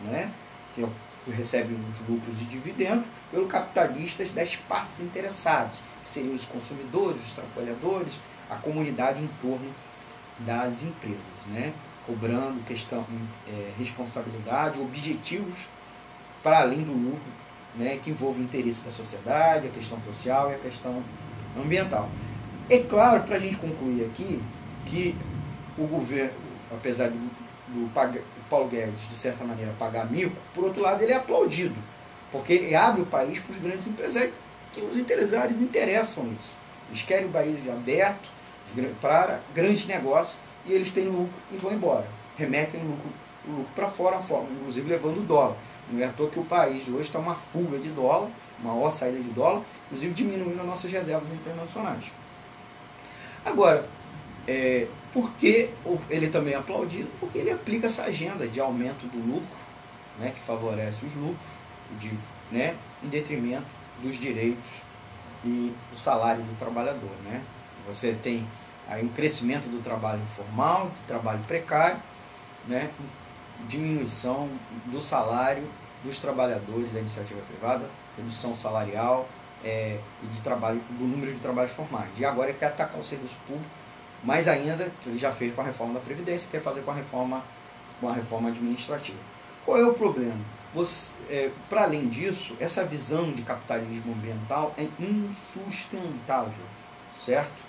[0.00, 0.30] né?
[0.74, 0.88] que é
[1.30, 7.32] recebem os lucros e dividendos, pelo capitalistas das partes interessadas, que seriam os consumidores, os
[7.32, 8.14] trabalhadores,
[8.50, 9.70] a comunidade em torno
[10.40, 11.72] das empresas, né?
[12.06, 13.04] cobrando questão,
[13.48, 15.68] é, responsabilidade, objetivos
[16.42, 17.32] para além do lucro,
[17.76, 17.98] né?
[18.02, 21.02] que envolve o interesse da sociedade, a questão social e a questão
[21.56, 22.08] ambiental.
[22.68, 24.42] É claro, para a gente concluir aqui,
[24.86, 25.16] que
[25.78, 26.32] o governo,
[26.70, 27.16] apesar do,
[27.68, 27.92] do
[28.48, 31.74] Paulo Guedes, de certa maneira, pagar mico, por outro lado, ele é aplaudido,
[32.30, 34.34] porque ele abre o país para os grandes empresários,
[34.72, 36.56] que os empresários interessam isso.
[36.90, 38.34] Eles querem o país aberto
[39.00, 40.36] para grandes negócios
[40.66, 42.06] e eles têm lucro e vão embora.
[42.36, 43.10] Remetem o lucro,
[43.46, 45.56] lucro para fora, forma, inclusive levando o dólar.
[45.90, 48.28] Não é à toa que o país hoje está uma fuga de dólar,
[48.62, 52.12] maior saída de dólar, inclusive diminuindo as nossas reservas internacionais.
[53.44, 53.86] Agora,
[54.48, 55.70] é, por que
[56.10, 57.08] ele também é aplaudido?
[57.20, 59.56] Porque ele aplica essa agenda de aumento do lucro,
[60.18, 61.52] né, que favorece os lucros,
[62.00, 62.12] de,
[62.50, 63.66] né, em detrimento
[64.02, 64.82] dos direitos
[65.44, 67.12] e do salário do trabalhador.
[67.22, 67.40] Né?
[67.86, 68.44] Você tem
[68.88, 71.98] aí um crescimento do trabalho informal, do trabalho precário,
[72.66, 72.90] né?
[73.68, 74.48] diminuição
[74.86, 75.66] do salário
[76.02, 79.28] dos trabalhadores da iniciativa privada, redução salarial
[79.64, 82.10] é, e de trabalho, do número de trabalhos formais.
[82.18, 83.83] E agora ele quer atacar o serviço público,
[84.24, 86.94] mais ainda que ele já fez com a reforma da Previdência, quer fazer com a
[86.94, 87.42] reforma,
[88.00, 89.18] com a reforma administrativa.
[89.64, 90.40] Qual é o problema?
[91.30, 96.64] É, Para além disso, essa visão de capitalismo ambiental é insustentável,
[97.14, 97.62] certo?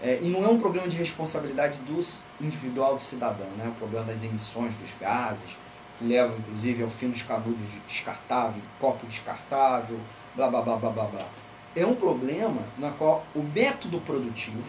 [0.00, 2.00] É, e não é um problema de responsabilidade do
[2.40, 3.66] individual do cidadão, né?
[3.66, 5.56] o problema das emissões dos gases,
[5.98, 9.98] que levam inclusive ao fim dos canudos descartáveis, copo descartável,
[10.36, 11.26] blá blá blá blá blá blá.
[11.74, 14.62] É um problema na qual o método produtivo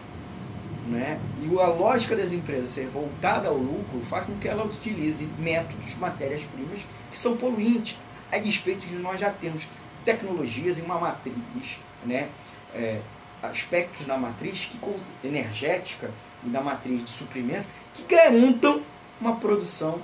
[0.90, 5.30] né, e a lógica das empresas ser voltada ao lucro faz com que elas utilizem
[5.38, 7.96] métodos, matérias-primas que são poluentes,
[8.32, 9.68] a despeito de nós já termos
[10.04, 12.28] tecnologias em uma matriz, né,
[12.74, 13.00] é,
[13.40, 14.78] aspectos na matriz que,
[15.26, 16.10] energética
[16.44, 18.82] e na matriz de suprimento que garantam
[19.20, 20.00] uma produção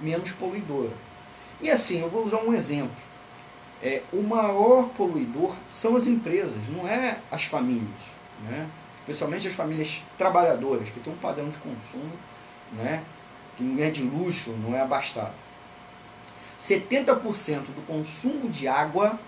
[0.00, 0.92] menos poluidora.
[1.60, 3.04] E assim, eu vou usar um exemplo.
[3.80, 8.14] É, o maior poluidor são as empresas, não é as famílias.
[8.42, 8.66] Né?
[9.04, 12.12] Especialmente as famílias trabalhadoras, que têm um padrão de consumo
[12.74, 13.02] né?
[13.56, 15.34] que não é de luxo, não é abastado.
[16.60, 19.18] 70% do consumo de água,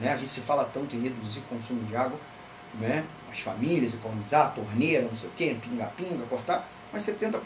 [0.00, 0.12] né?
[0.12, 2.18] a gente se fala tanto em reduzir o consumo de água,
[2.74, 3.04] né?
[3.30, 7.40] as famílias economizar, torneira, não sei o quê, pinga-pinga, cortar, mas 70%,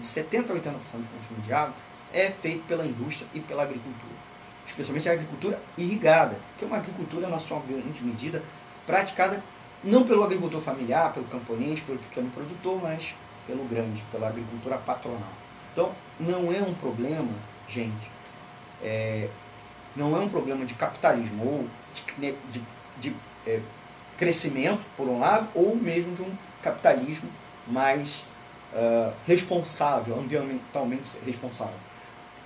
[0.00, 1.74] de 70% a 80% do consumo de água
[2.12, 4.28] é feito pela indústria e pela agricultura.
[4.66, 8.42] Especialmente a agricultura irrigada, que é uma agricultura, na sua grande medida,
[8.86, 9.42] praticada
[9.82, 13.14] não pelo agricultor familiar, pelo camponês, pelo pequeno produtor, mas
[13.46, 15.32] pelo grande, pela agricultura patronal.
[15.72, 17.30] Então, não é um problema,
[17.68, 18.10] gente,
[18.82, 19.28] é,
[19.94, 21.66] não é um problema de capitalismo ou
[22.18, 22.62] de, de,
[22.98, 23.16] de
[23.46, 23.60] é,
[24.16, 27.30] crescimento, por um lado, ou mesmo de um capitalismo
[27.66, 28.24] mais
[28.72, 31.74] uh, responsável, ambientalmente responsável.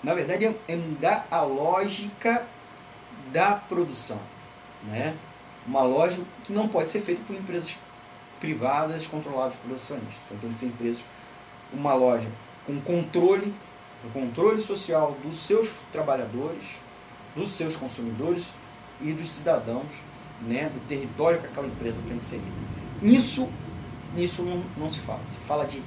[0.03, 2.47] Na verdade, é, é mudar a lógica
[3.33, 4.19] da produção.
[4.85, 5.15] Né?
[5.67, 7.77] Uma lógica que não pode ser feita por empresas
[8.41, 10.17] privadas controladas por acionistas.
[10.27, 11.05] Então, tem que ser empresas,
[11.73, 12.29] uma loja
[12.67, 13.55] com controle,
[14.05, 16.79] o controle social dos seus trabalhadores,
[17.37, 18.53] dos seus consumidores
[19.01, 19.87] e dos cidadãos
[20.43, 22.47] né, do território que aquela empresa tem inserido.
[23.01, 23.49] Nisso,
[24.15, 25.21] nisso não, não se fala.
[25.29, 25.83] Se fala de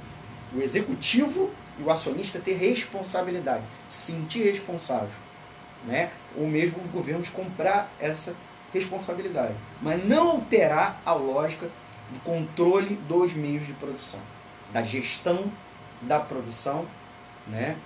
[0.54, 5.10] o executivo e o acionista ter responsabilidade, se sentir responsável,
[5.84, 6.10] né?
[6.36, 8.34] ou mesmo o governo de comprar essa
[8.72, 11.68] responsabilidade, mas não alterar a lógica
[12.10, 14.20] do controle dos meios de produção,
[14.72, 15.50] da gestão
[16.02, 16.86] da produção,
[17.46, 17.76] né?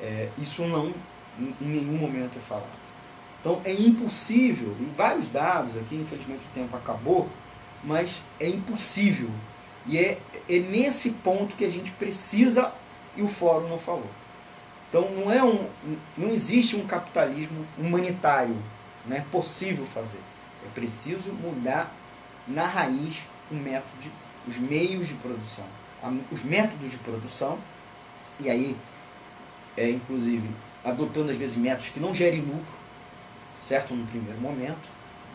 [0.00, 0.92] É, isso não
[1.38, 2.80] em nenhum momento é falado.
[3.40, 7.28] Então é impossível, e vários dados aqui, infelizmente o tempo acabou,
[7.82, 9.30] mas é impossível.
[9.86, 10.18] E é,
[10.48, 12.72] é nesse ponto que a gente precisa,
[13.16, 14.10] e o fórum não falou.
[14.88, 15.66] Então não, é um,
[16.18, 18.56] não existe um capitalismo humanitário,
[19.06, 20.20] não é possível fazer.
[20.64, 21.92] É preciso mudar
[22.46, 24.10] na raiz o método
[24.46, 25.66] os meios de produção,
[26.32, 27.58] os métodos de produção,
[28.38, 28.76] e aí,
[29.76, 30.48] é, inclusive,
[30.84, 32.80] adotando às vezes métodos que não gerem lucro,
[33.56, 33.94] certo?
[33.94, 34.88] No primeiro momento,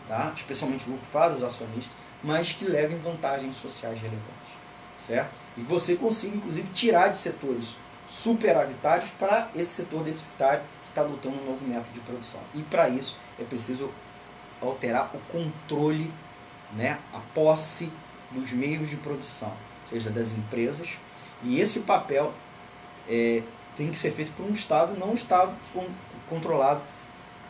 [0.08, 0.34] tá?
[0.36, 4.54] especialmente lucro para os acionistas, mas que levem vantagens sociais relevantes,
[4.98, 5.30] certo?
[5.58, 7.76] E você consiga, inclusive, tirar de setores
[8.10, 12.40] superavitários para esse setor deficitário que está lutando um novo método de produção.
[12.54, 13.90] E para isso é preciso
[14.62, 16.12] alterar o controle,
[16.74, 17.92] né, a posse
[18.32, 19.52] dos meios de produção,
[19.84, 20.98] seja das empresas,
[21.44, 22.34] e esse papel
[23.08, 23.44] é,
[23.76, 25.54] tem que ser feito por um Estado, não um Estado
[26.30, 26.82] controlado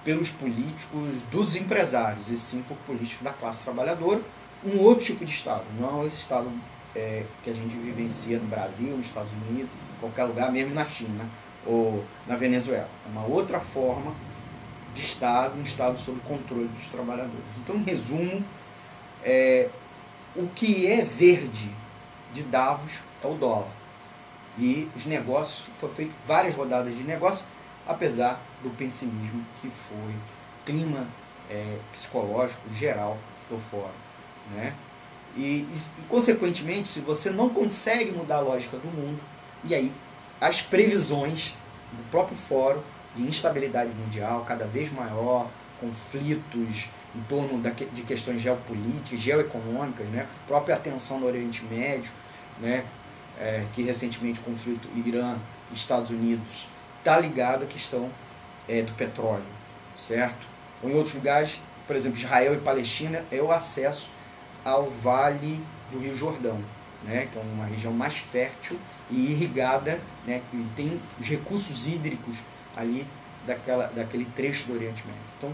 [0.04, 4.22] pelos políticos dos empresários, e sim por políticos da classe trabalhadora,
[4.64, 6.50] um outro tipo de Estado, não esse Estado
[6.96, 10.86] é, que a gente vivencia no Brasil, nos Estados Unidos, em qualquer lugar, mesmo na
[10.86, 11.26] China
[11.66, 12.90] ou na Venezuela.
[13.06, 14.14] É uma outra forma
[14.96, 17.44] de Estado, um Estado sob controle dos trabalhadores.
[17.62, 18.44] Então, em resumo,
[19.24, 19.70] é,
[20.36, 21.70] o que é verde
[22.34, 23.68] de Davos é o dólar.
[24.58, 27.48] E os negócios, foram feitas várias rodadas de negócios,
[27.86, 30.16] apesar do pessimismo que foi
[30.66, 31.06] clima
[31.50, 33.18] é, psicológico geral
[33.50, 33.90] do fórum.
[34.56, 34.74] Né?
[35.36, 35.78] E, e,
[36.08, 39.20] consequentemente, se você não consegue mudar a lógica do mundo,
[39.66, 39.94] e aí
[40.40, 41.54] as previsões
[41.92, 42.82] do próprio fórum
[43.16, 45.50] de instabilidade mundial cada vez maior,
[45.80, 47.62] conflitos em torno
[47.94, 50.28] de questões geopolíticas, geoeconômicas, né?
[50.48, 52.12] própria atenção no Oriente Médio,
[52.60, 52.86] né?
[53.38, 55.36] É, que recentemente o conflito Irã
[55.74, 58.10] Estados Unidos está ligado à questão
[58.68, 59.44] é, do petróleo,
[60.00, 60.48] certo?
[60.82, 64.10] Ou em outros lugares, por exemplo, Israel e Palestina, é o acesso
[64.64, 65.62] ao vale
[65.92, 66.60] do Rio Jordão,
[67.04, 68.80] né, que é uma região mais fértil
[69.12, 72.40] e irrigada, né, que tem os recursos hídricos
[72.76, 73.06] ali
[73.46, 75.22] daquela, daquele trecho do Oriente Médio.
[75.38, 75.54] Então,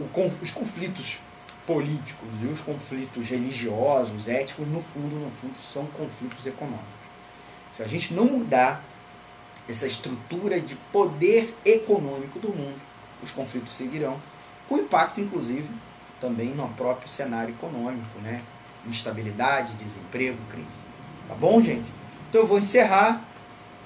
[0.00, 1.18] o, os conflitos
[1.66, 6.88] políticos e os conflitos religiosos, éticos, no fundo, no fundo, são conflitos econômicos.
[7.72, 8.82] Se a gente não mudar
[9.68, 12.80] essa estrutura de poder econômico do mundo,
[13.22, 14.20] os conflitos seguirão,
[14.68, 15.68] com impacto, inclusive,
[16.20, 18.40] também no próprio cenário econômico, né?
[18.86, 20.84] Instabilidade, desemprego, crise.
[21.28, 21.90] Tá bom, gente?
[22.28, 23.22] Então eu vou encerrar.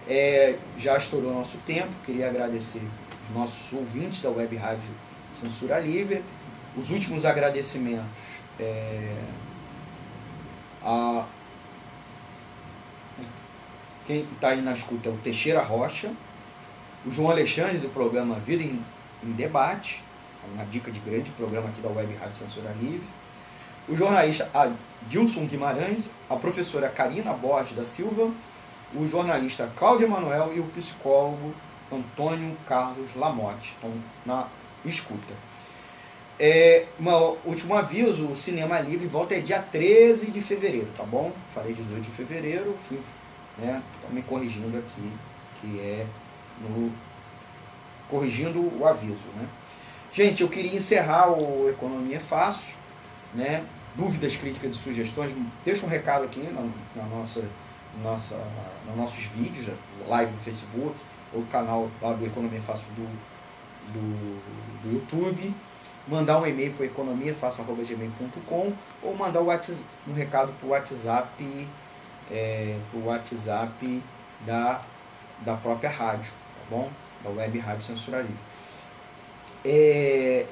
[0.09, 1.91] É, já estourou nosso tempo.
[2.05, 2.83] Queria agradecer
[3.23, 4.91] os nossos ouvintes da Web Rádio
[5.33, 6.23] Censura Livre.
[6.77, 8.05] Os últimos agradecimentos
[8.59, 9.15] é,
[10.83, 11.25] a
[14.07, 16.13] quem está aí na escuta é o Teixeira Rocha,
[17.07, 18.85] o João Alexandre do programa Vida em,
[19.23, 20.03] em Debate,
[20.55, 23.07] uma dica de grande programa aqui da Web Rádio Censura Livre,
[23.89, 28.31] o jornalista Adilson Guimarães, a professora Karina Borges da Silva,
[28.95, 31.55] o jornalista Cláudio Emanuel e o psicólogo
[31.92, 33.74] Antônio Carlos Lamotte.
[33.74, 33.92] Estão
[34.24, 34.49] na
[34.84, 35.34] escuta.
[36.38, 41.32] É, uma, último aviso, o Cinema Livre volta é dia 13 de fevereiro, tá bom?
[41.55, 42.99] Falei 18 de fevereiro, fui
[43.59, 43.82] né?
[44.11, 45.12] Me corrigindo aqui,
[45.61, 46.07] que é
[46.61, 46.92] no
[48.09, 49.47] corrigindo o aviso, né?
[50.12, 52.76] Gente, eu queria encerrar o Economia Fácil,
[53.34, 53.64] né?
[53.95, 55.32] Dúvidas, críticas e sugestões,
[55.64, 56.62] deixa um recado aqui na,
[56.97, 57.45] na nossa,
[58.03, 58.40] nossa,
[58.86, 59.68] nos nossos vídeos,
[60.07, 60.95] live do Facebook,
[61.32, 63.07] ou canal lá do Economia Fácil do,
[63.92, 65.55] do, do YouTube,
[66.07, 68.72] mandar um e-mail para economiafácil.gmail.com
[69.03, 71.68] ou mandar WhatsApp, um recado para o WhatsApp
[72.30, 74.03] é, para o WhatsApp
[74.47, 74.80] da,
[75.40, 76.90] da própria rádio, tá bom?
[77.22, 78.36] Da Web Rádio Censura Livre.
[79.64, 80.47] É,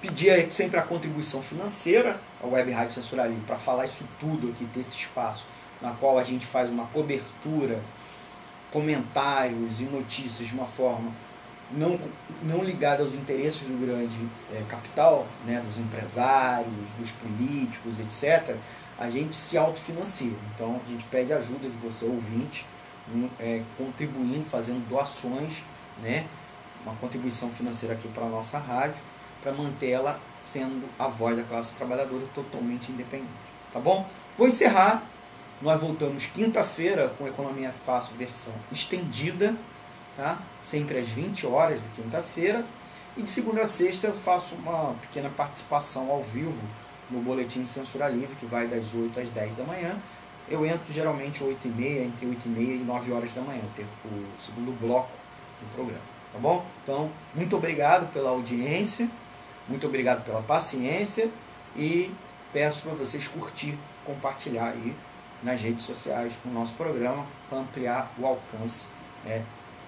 [0.00, 4.64] pedir sempre a contribuição financeira à Web Rádio Censura Livre para falar isso tudo aqui,
[4.72, 5.44] ter esse espaço
[5.80, 7.80] na qual a gente faz uma cobertura,
[8.72, 11.10] comentários e notícias de uma forma
[11.70, 11.98] não,
[12.42, 14.18] não ligada aos interesses do grande
[14.52, 18.56] é, capital, né, dos empresários, dos políticos, etc.,
[18.98, 20.32] a gente se autofinancia.
[20.54, 22.64] Então a gente pede ajuda de você, ouvinte,
[23.38, 25.62] é, contribuindo, fazendo doações,
[26.02, 26.26] né?
[26.84, 29.02] uma contribuição financeira aqui para a nossa rádio,
[29.42, 33.28] para mantê-la sendo a voz da classe trabalhadora totalmente independente.
[33.72, 34.08] Tá bom?
[34.38, 35.02] Vou encerrar.
[35.62, 39.56] Nós voltamos quinta-feira com Economia Fácil versão estendida,
[40.14, 40.38] tá?
[40.60, 42.62] sempre às 20 horas de quinta-feira.
[43.16, 46.62] E de segunda a sexta eu faço uma pequena participação ao vivo
[47.10, 49.96] no boletim Censura Livre, que vai das 8 às 10 da manhã.
[50.46, 53.62] Eu entro geralmente 8 e meia, entre 8 e meia e 9 horas da manhã,
[54.04, 55.10] o segundo bloco
[55.62, 56.04] do programa.
[56.34, 56.66] Tá bom?
[56.82, 59.08] Então, muito obrigado pela audiência,
[59.66, 61.30] muito obrigado pela paciência
[61.74, 62.12] e
[62.52, 64.94] peço para vocês curtir, compartilhar aí
[65.42, 68.88] nas redes sociais o nosso programa para ampliar o alcance
[69.24, 69.42] né,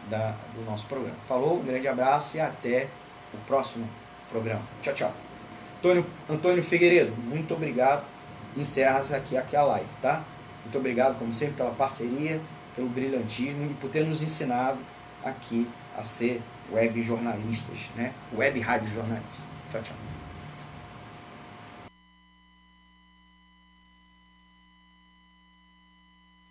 [0.09, 1.17] da, do nosso programa.
[1.27, 2.89] Falou, um grande abraço e até
[3.33, 3.89] o próximo
[4.31, 4.63] programa.
[4.81, 5.13] Tchau, tchau.
[5.79, 8.05] Antônio, Antônio Figueiredo, muito obrigado.
[8.57, 10.23] Encerra-se aqui, aqui a live, tá?
[10.65, 12.41] Muito obrigado, como sempre, pela parceria,
[12.75, 14.79] pelo brilhantismo e por ter nos ensinado
[15.25, 16.43] aqui a ser
[16.73, 18.13] web jornalistas, né?
[18.37, 19.41] Web rádio jornalistas.
[19.71, 20.08] Tchau, tchau.